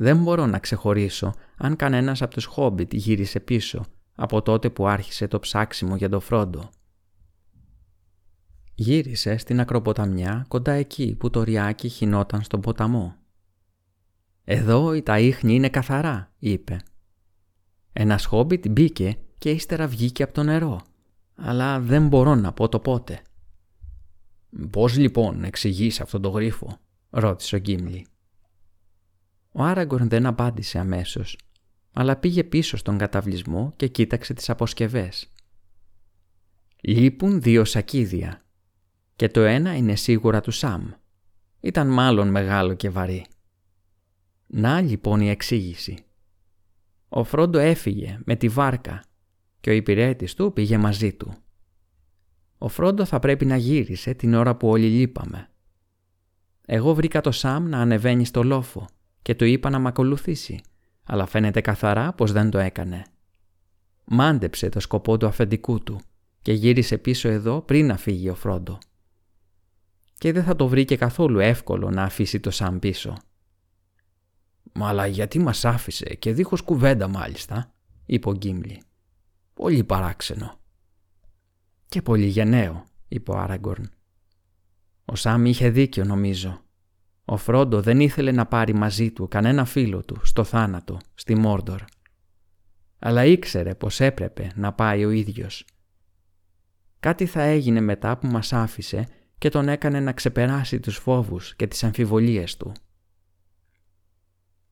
Δεν 0.00 0.22
μπορώ 0.22 0.46
να 0.46 0.58
ξεχωρίσω 0.58 1.34
αν 1.56 1.76
κανένας 1.76 2.22
από 2.22 2.34
τους 2.34 2.44
Χόμπιτ 2.44 2.94
γύρισε 2.94 3.40
πίσω 3.40 3.84
από 4.14 4.42
τότε 4.42 4.70
που 4.70 4.86
άρχισε 4.86 5.28
το 5.28 5.38
ψάξιμο 5.38 5.96
για 5.96 6.08
το 6.08 6.20
φρόντο. 6.20 6.70
Γύρισε 8.74 9.36
στην 9.36 9.60
ακροποταμιά 9.60 10.44
κοντά 10.48 10.72
εκεί 10.72 11.14
που 11.14 11.30
το 11.30 11.42
ριάκι 11.42 11.88
χινόταν 11.88 12.42
στον 12.42 12.60
ποταμό. 12.60 13.16
«Εδώ 14.44 14.94
η 14.94 15.02
τα 15.02 15.18
ίχνη 15.18 15.54
είναι 15.54 15.68
καθαρά», 15.68 16.32
είπε. 16.38 16.80
Ένας 17.92 18.24
χόμπιτ 18.24 18.68
μπήκε 18.68 19.18
και 19.38 19.50
ύστερα 19.50 19.86
βγήκε 19.86 20.22
από 20.22 20.32
το 20.32 20.42
νερό, 20.42 20.82
αλλά 21.34 21.80
δεν 21.80 22.08
μπορώ 22.08 22.34
να 22.34 22.52
πω 22.52 22.68
το 22.68 22.78
πότε. 22.78 23.22
«Πώς 24.70 24.96
λοιπόν 24.96 25.44
εξηγείς 25.44 26.00
αυτό 26.00 26.20
το 26.20 26.28
γρίφο» 26.28 26.78
ρώτησε 27.10 27.56
ο 27.56 27.58
Γκίμλι. 27.58 28.06
Ο 29.58 29.62
Άραγκορν 29.62 30.08
δεν 30.08 30.26
απάντησε 30.26 30.78
αμέσως, 30.78 31.38
αλλά 31.92 32.16
πήγε 32.16 32.44
πίσω 32.44 32.76
στον 32.76 32.98
καταβλισμό 32.98 33.72
και 33.76 33.86
κοίταξε 33.86 34.34
τις 34.34 34.50
αποσκευές. 34.50 35.32
Λείπουν 36.80 37.42
δύο 37.42 37.64
σακίδια 37.64 38.44
και 39.16 39.28
το 39.28 39.40
ένα 39.40 39.76
είναι 39.76 39.94
σίγουρα 39.94 40.40
του 40.40 40.50
Σαμ. 40.50 40.90
Ήταν 41.60 41.88
μάλλον 41.88 42.28
μεγάλο 42.28 42.74
και 42.74 42.90
βαρύ. 42.90 43.26
Να 44.46 44.80
λοιπόν 44.80 45.20
η 45.20 45.28
εξήγηση. 45.28 45.98
Ο 47.08 47.24
Φρόντο 47.24 47.58
έφυγε 47.58 48.18
με 48.24 48.36
τη 48.36 48.48
βάρκα 48.48 49.04
και 49.60 49.70
ο 49.70 49.72
υπηρέτης 49.72 50.34
του 50.34 50.52
πήγε 50.52 50.78
μαζί 50.78 51.12
του. 51.12 51.34
Ο 52.58 52.68
Φρόντο 52.68 53.04
θα 53.04 53.18
πρέπει 53.18 53.44
να 53.44 53.56
γύρισε 53.56 54.14
την 54.14 54.34
ώρα 54.34 54.56
που 54.56 54.68
όλοι 54.68 54.88
λείπαμε. 54.88 55.48
Εγώ 56.66 56.94
βρήκα 56.94 57.20
το 57.20 57.30
Σαμ 57.30 57.68
να 57.68 57.78
ανεβαίνει 57.78 58.24
στο 58.24 58.42
λόφο 58.42 58.88
και 59.22 59.34
του 59.34 59.44
είπα 59.44 59.70
να 59.70 59.78
μ' 59.78 59.86
ακολουθήσει, 59.86 60.60
αλλά 61.04 61.26
φαίνεται 61.26 61.60
καθαρά 61.60 62.12
πως 62.12 62.32
δεν 62.32 62.50
το 62.50 62.58
έκανε. 62.58 63.04
Μάντεψε 64.04 64.68
το 64.68 64.80
σκοπό 64.80 65.16
του 65.16 65.26
αφεντικού 65.26 65.82
του 65.82 66.00
και 66.42 66.52
γύρισε 66.52 66.98
πίσω 66.98 67.28
εδώ 67.28 67.60
πριν 67.60 67.86
να 67.86 67.96
φύγει 67.96 68.28
ο 68.28 68.34
Φρόντο. 68.34 68.78
Και 70.14 70.32
δεν 70.32 70.44
θα 70.44 70.56
το 70.56 70.68
βρήκε 70.68 70.96
καθόλου 70.96 71.38
εύκολο 71.38 71.90
να 71.90 72.02
αφήσει 72.02 72.40
το 72.40 72.50
Σαμ 72.50 72.78
πίσω. 72.78 73.16
«Μα 74.72 74.88
αλλά 74.88 75.06
γιατί 75.06 75.38
μας 75.38 75.64
άφησε 75.64 76.04
και 76.04 76.32
δίχως 76.32 76.62
κουβέντα 76.62 77.08
μάλιστα», 77.08 77.72
είπε 78.06 78.28
ο 78.28 78.32
Γκίμλι. 78.32 78.82
«Πολύ 79.54 79.84
παράξενο». 79.84 80.58
«Και 81.88 82.02
πολύ 82.02 82.26
γενναίο», 82.26 82.84
είπε 83.08 83.30
ο 83.30 83.38
Άραγκορν. 83.38 83.90
«Ο 85.04 85.14
Σάμ 85.14 85.46
είχε 85.46 85.70
δίκιο 85.70 86.04
νομίζω. 86.04 86.62
Ο 87.30 87.36
Φρόντο 87.36 87.80
δεν 87.80 88.00
ήθελε 88.00 88.32
να 88.32 88.46
πάρει 88.46 88.74
μαζί 88.74 89.10
του 89.10 89.28
κανένα 89.28 89.64
φίλο 89.64 90.02
του 90.02 90.20
στο 90.22 90.44
θάνατο, 90.44 90.98
στη 91.14 91.34
Μόρντορ. 91.34 91.80
Αλλά 92.98 93.24
ήξερε 93.24 93.74
πως 93.74 94.00
έπρεπε 94.00 94.50
να 94.54 94.72
πάει 94.72 95.04
ο 95.04 95.10
ίδιος. 95.10 95.64
Κάτι 97.00 97.26
θα 97.26 97.42
έγινε 97.42 97.80
μετά 97.80 98.18
που 98.18 98.26
μας 98.26 98.52
άφησε 98.52 99.08
και 99.38 99.48
τον 99.48 99.68
έκανε 99.68 100.00
να 100.00 100.12
ξεπεράσει 100.12 100.80
τους 100.80 100.96
φόβους 100.96 101.56
και 101.56 101.66
τις 101.66 101.84
αμφιβολίες 101.84 102.56
του. 102.56 102.72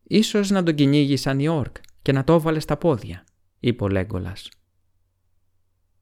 Ίσως 0.02 0.50
να 0.50 0.62
τον 0.62 0.74
κυνήγησαν 0.74 1.38
οι 1.38 1.48
Όρκ 1.48 1.76
και 2.02 2.12
να 2.12 2.24
το 2.24 2.32
έβαλε 2.32 2.60
στα 2.60 2.76
πόδια, 2.76 3.24
είπε 3.60 3.84
ο 3.84 3.88
Λέγκολας. 3.88 4.48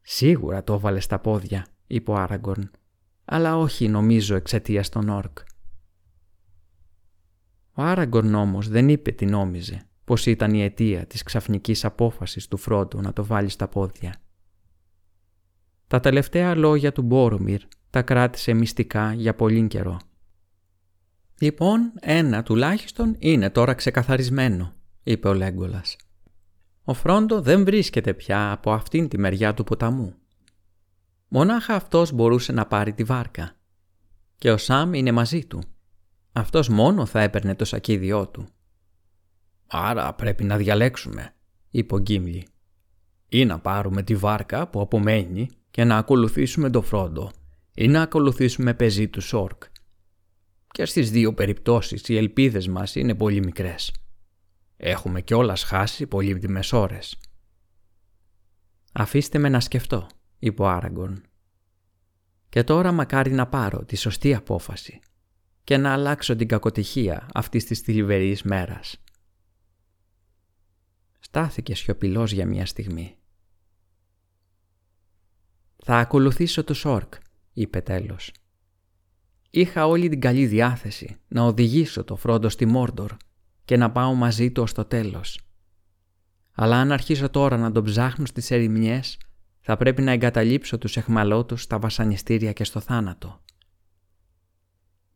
Σίγουρα 0.01 0.65
το 0.65 0.75
έβαλε 0.75 1.01
στα 1.01 1.19
πόδια, 1.19 1.67
είπε 1.87 2.11
ο 2.11 2.17
Άραγκορν, 2.17 2.71
αλλά 3.25 3.57
όχι 3.57 3.89
νομίζω 3.89 4.35
εξαιτίας 4.35 4.89
των 4.89 5.09
Όρκ. 5.09 5.39
Ο 7.75 7.83
Άραγκορν 7.83 8.35
όμως 8.35 8.69
δεν 8.69 8.89
είπε 8.89 9.11
τι 9.11 9.27
νόμιζε, 9.27 9.87
πως 10.05 10.27
ήταν 10.27 10.55
η 10.55 10.63
αιτία 10.63 11.07
της 11.07 11.23
ξαφνικής 11.23 11.85
απόφασης 11.85 12.49
του 12.49 12.57
Φρόντου 12.57 13.01
να 13.01 13.13
το 13.13 13.25
βάλει 13.25 13.49
στα 13.49 13.69
πόδια. 13.69 14.15
Τα 15.87 16.01
τελευταία 16.01 16.55
λόγια 16.55 16.93
του 16.93 17.03
Μπόρομιρ 17.03 17.61
τα 17.91 18.03
κράτησε 18.03 18.53
μυστικά 18.53 19.13
για 19.13 19.35
πολύ 19.35 19.67
καιρό. 19.67 20.01
«Λοιπόν, 21.39 21.93
ένα 22.01 22.43
τουλάχιστον 22.43 23.17
είναι 23.19 23.51
τώρα 23.51 23.75
ξεκαθαρισμένο», 23.75 24.73
είπε 25.03 25.29
ο 25.29 25.35
Λέγκολας. 25.35 25.97
«Ο 26.85 26.95
Φρόντο 26.95 27.41
δεν 27.41 27.65
βρίσκεται 27.65 28.15
πια 28.15 28.53
από 28.53 28.73
αυτήν 28.73 29.09
τη 29.09 29.19
μεριά 29.19 29.55
του 29.55 29.65
ποταμού. 29.65 30.15
Μονάχα 31.29 31.75
αυτός 31.75 32.13
μπορούσε 32.13 32.53
να 32.53 32.67
πάρει 32.67 32.93
τη 32.93 33.05
βάρκα. 33.05 33.57
Και 34.39 34.51
ο 34.51 34.57
Σάμ 34.57 34.95
είναι 34.95 35.13
μαζί 35.13 35.45
του. 35.45 35.63
Αυτός 36.37 36.69
μόνο 36.69 37.07
θα 37.07 37.21
έπαιρνε 37.21 37.55
το 37.55 37.65
σακίδιό 37.65 38.29
του. 38.29 38.47
Άρα 39.67 40.15
πρέπει 40.15 40.45
να 40.45 40.57
διαλέξουμε, 40.57 41.35
είπε 41.71 41.95
ο 41.95 41.99
Γκίμλι. 41.99 42.47
Ή 43.29 43.45
να 43.45 43.59
πάρουμε 43.59 44.03
τη 44.03 44.17
βάρκα 44.17 44.69
που 44.69 44.81
απομένει 44.81 45.49
και 45.71 45.85
να 45.85 45.97
ακολουθήσουμε 45.97 46.71
το 46.71 46.83
Φρόντο 46.83 47.31
ή 47.75 47.89
να 47.89 48.03
ακολουθήσουμε 48.03 48.75
πεζί 48.75 49.09
του 49.09 49.21
Σόρκ. 49.21 49.63
Και 50.71 50.85
στις 50.85 51.11
δύο 51.11 51.35
περιπτώσεις 51.35 52.09
οι 52.09 52.17
ελπίδες 52.17 52.69
μας 52.69 52.95
είναι 52.95 53.15
πολύ 53.15 53.45
μικρές. 53.45 53.95
Έχουμε 54.77 55.21
κιόλας 55.21 55.63
χάσει 55.63 56.07
πολύτιμες 56.07 56.73
ώρες. 56.73 57.19
«Αφήστε 58.93 59.39
με 59.39 59.49
να 59.49 59.61
σκεφτώ», 59.61 60.07
είπε 60.39 60.63
ο 60.63 60.69
Άραγκον. 60.69 61.23
«Και 62.49 62.65
τώρα 62.65 62.93
μακάρι 62.93 63.33
να 63.33 63.47
πάρω 63.47 63.85
τη 63.85 63.97
σωστή 63.97 64.35
απόφαση 64.35 65.01
και 65.65 65.77
να 65.77 65.93
αλλάξω 65.93 66.37
την 66.37 66.49
κακοτυχία 66.49 67.29
αυτής 67.35 67.65
της 67.65 67.81
θλιβερής 67.81 68.43
μέρας». 68.43 69.03
Στάθηκε 71.21 71.75
σιωπηλός 71.75 72.33
για 72.33 72.47
μια 72.47 72.67
στιγμή. 72.67 73.17
«Θα 75.77 75.99
ακολουθήσω 75.99 76.65
το 76.65 76.75
Σόρκ», 76.75 77.15
είπε 77.53 77.81
τέλος. 77.81 78.33
Είχα 79.51 79.87
όλη 79.87 80.09
την 80.09 80.21
καλή 80.21 80.47
διάθεση 80.47 81.17
να 81.29 81.43
οδηγήσω 81.43 82.05
το 82.05 82.17
Φρόντο 82.17 82.49
στη 82.49 82.67
Μόρντορ 82.67 83.17
και 83.65 83.77
να 83.77 83.91
πάω 83.91 84.15
μαζί 84.15 84.51
του 84.51 84.63
ως 84.63 84.73
το 84.73 84.85
τέλος. 84.85 85.41
Αλλά 86.53 86.77
αν 86.77 86.93
αρχίσω 86.93 87.31
τώρα 87.31 87.57
να 87.57 87.73
τον 87.73 87.85
ψάχνω 87.85 88.27
στις 88.27 88.51
ερημιές, 88.51 89.19
θα 89.61 89.77
πρέπει 89.77 90.03
να 90.03 90.11
εγκαταλείψω 90.13 90.79
τους 90.79 90.97
εχμαλώτους 90.97 91.63
στα 91.63 91.79
βασανιστήρια 91.79 92.53
και 92.53 92.65
στο 92.65 92.81
θάνατο. 92.81 93.43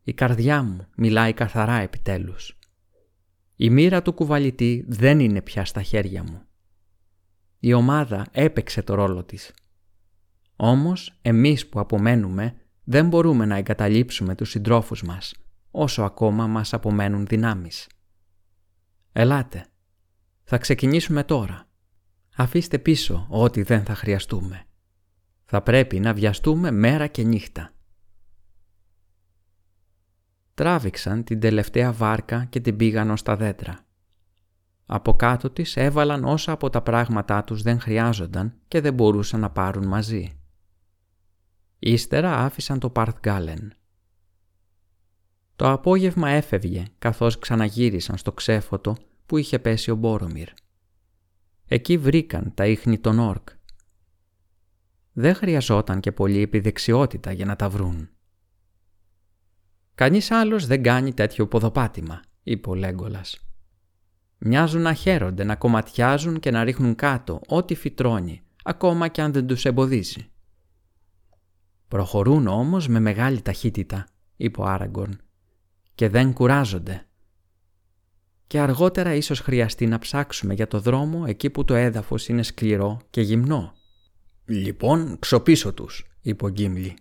Η 0.08 0.12
καρδιά 0.12 0.62
μου 0.62 0.86
μιλάει 0.96 1.32
καθαρά 1.32 1.80
επιτέλους. 1.80 2.58
Η 3.56 3.70
μοίρα 3.70 4.02
του 4.02 4.12
κουβαλητή 4.12 4.84
δεν 4.88 5.20
είναι 5.20 5.42
πια 5.42 5.64
στα 5.64 5.82
χέρια 5.82 6.22
μου. 6.22 6.42
Η 7.58 7.72
ομάδα 7.72 8.26
έπαιξε 8.30 8.82
το 8.82 8.94
ρόλο 8.94 9.24
της. 9.24 9.54
Όμως 10.56 11.18
εμείς 11.22 11.68
που 11.68 11.80
απομένουμε 11.80 12.54
δεν 12.84 13.08
μπορούμε 13.08 13.44
να 13.44 13.56
εγκαταλείψουμε 13.56 14.34
τους 14.34 14.50
συντρόφους 14.50 15.02
μας 15.02 15.34
όσο 15.70 16.02
ακόμα 16.02 16.46
μας 16.46 16.72
απομένουν 16.72 17.26
δυνάμεις. 17.26 17.86
Ελάτε. 19.12 19.66
Θα 20.44 20.58
ξεκινήσουμε 20.58 21.24
τώρα. 21.24 21.68
Αφήστε 22.36 22.78
πίσω 22.78 23.26
ό,τι 23.30 23.62
δεν 23.62 23.84
θα 23.84 23.94
χρειαστούμε. 23.94 24.64
Θα 25.44 25.62
πρέπει 25.62 26.00
να 26.00 26.14
βιαστούμε 26.14 26.70
μέρα 26.70 27.06
και 27.06 27.22
νύχτα. 27.22 27.72
Τράβηξαν 30.58 31.24
την 31.24 31.40
τελευταία 31.40 31.92
βάρκα 31.92 32.44
και 32.44 32.60
την 32.60 32.76
πήγαν 32.76 33.10
ως 33.10 33.22
τα 33.22 33.36
δέντρα. 33.36 33.86
Από 34.86 35.16
κάτω 35.16 35.50
της 35.50 35.76
έβαλαν 35.76 36.24
όσα 36.24 36.52
από 36.52 36.70
τα 36.70 36.82
πράγματά 36.82 37.44
τους 37.44 37.62
δεν 37.62 37.80
χρειάζονταν 37.80 38.54
και 38.68 38.80
δεν 38.80 38.94
μπορούσαν 38.94 39.40
να 39.40 39.50
πάρουν 39.50 39.86
μαζί. 39.86 40.40
Ύστερα 41.78 42.38
άφησαν 42.38 42.78
το 42.78 42.90
Παρθ 42.90 43.18
Γκάλεν. 43.20 43.72
Το 45.56 45.70
απόγευμα 45.70 46.30
έφευγε 46.30 46.84
καθώς 46.98 47.38
ξαναγύρισαν 47.38 48.16
στο 48.16 48.32
ξέφωτο 48.32 48.96
που 49.26 49.36
είχε 49.36 49.58
πέσει 49.58 49.90
ο 49.90 49.94
Μπόρομιρ. 49.94 50.48
Εκεί 51.66 51.98
βρήκαν 51.98 52.54
τα 52.54 52.66
ίχνη 52.66 52.98
των 52.98 53.18
όρκ. 53.18 53.48
Δεν 55.12 55.34
χρειαζόταν 55.34 56.00
και 56.00 56.12
πολύ 56.12 56.42
επιδεξιότητα 56.42 57.32
για 57.32 57.44
να 57.44 57.56
τα 57.56 57.68
βρουν. 57.68 58.08
«Κανείς 59.98 60.30
άλλος 60.30 60.66
δεν 60.66 60.82
κάνει 60.82 61.14
τέτοιο 61.14 61.46
ποδοπάτημα», 61.46 62.22
είπε 62.42 62.70
ο 62.70 62.74
Λέγκολας. 62.74 63.38
Μοιάζουν 64.38 64.82
να 64.82 64.94
χαίρονται, 64.94 65.44
να 65.44 65.56
κομματιάζουν 65.56 66.40
και 66.40 66.50
να 66.50 66.64
ρίχνουν 66.64 66.94
κάτω 66.94 67.40
ό,τι 67.46 67.74
φυτρώνει, 67.74 68.42
ακόμα 68.62 69.08
και 69.08 69.22
αν 69.22 69.32
δεν 69.32 69.46
τους 69.46 69.64
εμποδίζει. 69.64 70.30
«Προχωρούν 71.88 72.46
όμως 72.46 72.88
με 72.88 73.00
μεγάλη 73.00 73.42
ταχύτητα», 73.42 74.06
είπε 74.37 74.61
ο 74.61 74.64
Άραγκορν, 74.64 75.20
«και 75.94 76.08
δεν 76.08 76.32
κουράζονται» 76.32 77.06
και 78.46 78.61
αργότερα 78.61 79.14
ίσως 79.14 79.40
χρειαστεί 79.40 79.87
να 79.87 79.98
ψάξουμε 79.98 80.54
για 80.54 80.66
το 80.66 80.80
δρόμο 80.80 81.24
εκεί 81.26 81.50
που 81.50 81.64
το 81.64 81.74
έδαφος 81.74 82.28
είναι 82.28 82.42
σκληρό 82.42 83.00
και 83.11 83.20
γυμνό. 83.20 83.72
«Λοιπόν, 84.44 85.18
ξοπίσω 85.18 85.72
τους», 85.72 86.06
είπε 86.20 86.44
ο 86.44 86.48
Γκίμλι. 86.48 86.96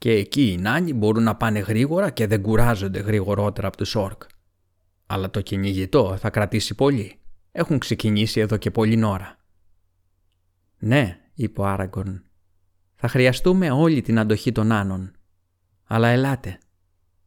«Και 0.00 0.12
εκεί 0.12 0.52
οι 0.52 0.56
νάνοι 0.56 0.92
μπορούν 0.94 1.22
να 1.22 1.36
πάνε 1.36 1.58
γρήγορα 1.58 2.10
και 2.10 2.26
δεν 2.26 2.42
κουράζονται 2.42 3.00
γρηγορότερα 3.00 3.66
από 3.66 3.76
τους 3.76 3.94
όρκ. 3.94 4.22
Αλλά 5.06 5.30
το 5.30 5.40
κυνηγητό 5.40 6.16
θα 6.16 6.30
κρατήσει 6.30 6.74
πολύ. 6.74 7.18
Έχουν 7.52 7.78
ξεκινήσει 7.78 8.40
εδώ 8.40 8.56
και 8.56 8.70
πολλή 8.70 9.04
ώρα». 9.04 9.36
«Ναι», 10.78 11.20
είπε 11.34 11.60
ο 11.60 11.66
Άραγκορν. 11.66 12.22
«Θα 12.94 13.08
χρειαστούμε 13.08 13.70
όλη 13.70 14.00
την 14.00 14.18
αντοχή 14.18 14.52
των 14.52 14.72
άνων. 14.72 15.12
Αλλά 15.84 16.08
ελάτε. 16.08 16.58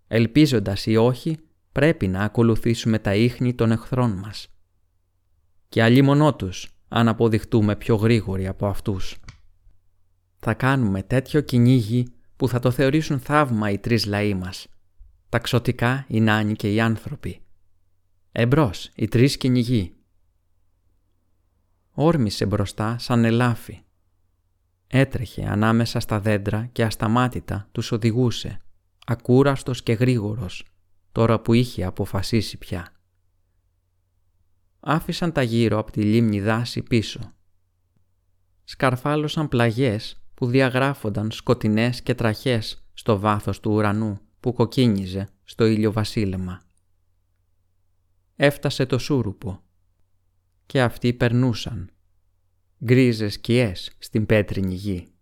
Ελπίζοντας 0.07 0.85
ή 0.85 0.95
όχι, 0.95 1.37
πρέπει 1.71 2.07
να 2.07 2.23
ακολουθήσουμε 2.23 2.99
τα 2.99 3.15
ίχνη 3.15 3.53
των 3.53 3.71
εχθρών 3.71 4.11
μας. 4.11 4.47
Και 5.69 5.83
αλλήμωνό 5.83 6.35
τους, 6.35 6.67
αν 6.87 7.07
αποδειχτούμε 7.07 7.75
πιο 7.75 7.95
γρήγοροι 7.95 8.47
από 8.47 8.67
αυτούς. 8.67 9.17
Θα 10.37 10.53
κάνουμε 10.53 11.03
τέτοιο 11.03 11.41
κυνήγι 11.41 12.07
που 12.35 12.47
θα 12.47 12.59
το 12.59 12.71
θεωρήσουν 12.71 13.19
θαύμα 13.19 13.69
οι 13.69 13.77
τρεις 13.77 14.05
λαοί 14.05 14.33
μας. 14.33 14.67
Τα 15.29 15.39
ξωτικά, 15.39 16.05
οι 16.07 16.19
νάνοι 16.19 16.53
και 16.53 16.73
οι 16.73 16.79
άνθρωποι. 16.79 17.41
Εμπρός, 18.31 18.91
οι 18.95 19.07
τρεις 19.07 19.37
κυνηγοί. 19.37 19.95
Όρμησε 21.91 22.45
μπροστά 22.45 22.97
σαν 22.97 23.25
ελάφι. 23.25 23.81
Έτρεχε 24.87 25.45
ανάμεσα 25.45 25.99
στα 25.99 26.19
δέντρα 26.19 26.65
και 26.65 26.83
ασταμάτητα 26.83 27.67
τους 27.71 27.91
οδηγούσε, 27.91 28.61
ακούραστος 29.05 29.83
και 29.83 29.93
γρήγορος, 29.93 30.65
τώρα 31.11 31.39
που 31.39 31.53
είχε 31.53 31.83
αποφασίσει 31.83 32.57
πια. 32.57 32.87
Άφησαν 34.79 35.31
τα 35.31 35.41
γύρω 35.41 35.77
από 35.77 35.91
τη 35.91 36.01
λίμνη 36.01 36.41
δάση 36.41 36.81
πίσω. 36.81 37.33
Σκαρφάλωσαν 38.63 39.47
πλαγιές 39.47 40.22
που 40.33 40.45
διαγράφονταν 40.45 41.31
σκοτεινές 41.31 42.01
και 42.01 42.15
τραχές 42.15 42.87
στο 42.93 43.19
βάθος 43.19 43.59
του 43.59 43.71
ουρανού 43.71 44.19
που 44.39 44.53
κοκκίνιζε 44.53 45.27
στο 45.43 45.65
ήλιο 45.65 45.91
βασίλεμα. 45.91 46.61
Έφτασε 48.35 48.85
το 48.85 48.97
σούρουπο 48.97 49.63
και 50.65 50.81
αυτοί 50.81 51.13
περνούσαν, 51.13 51.91
γκρίζες 52.85 53.33
σκιές 53.33 53.95
στην 53.97 54.25
πέτρινη 54.25 54.73
γη. 54.73 55.12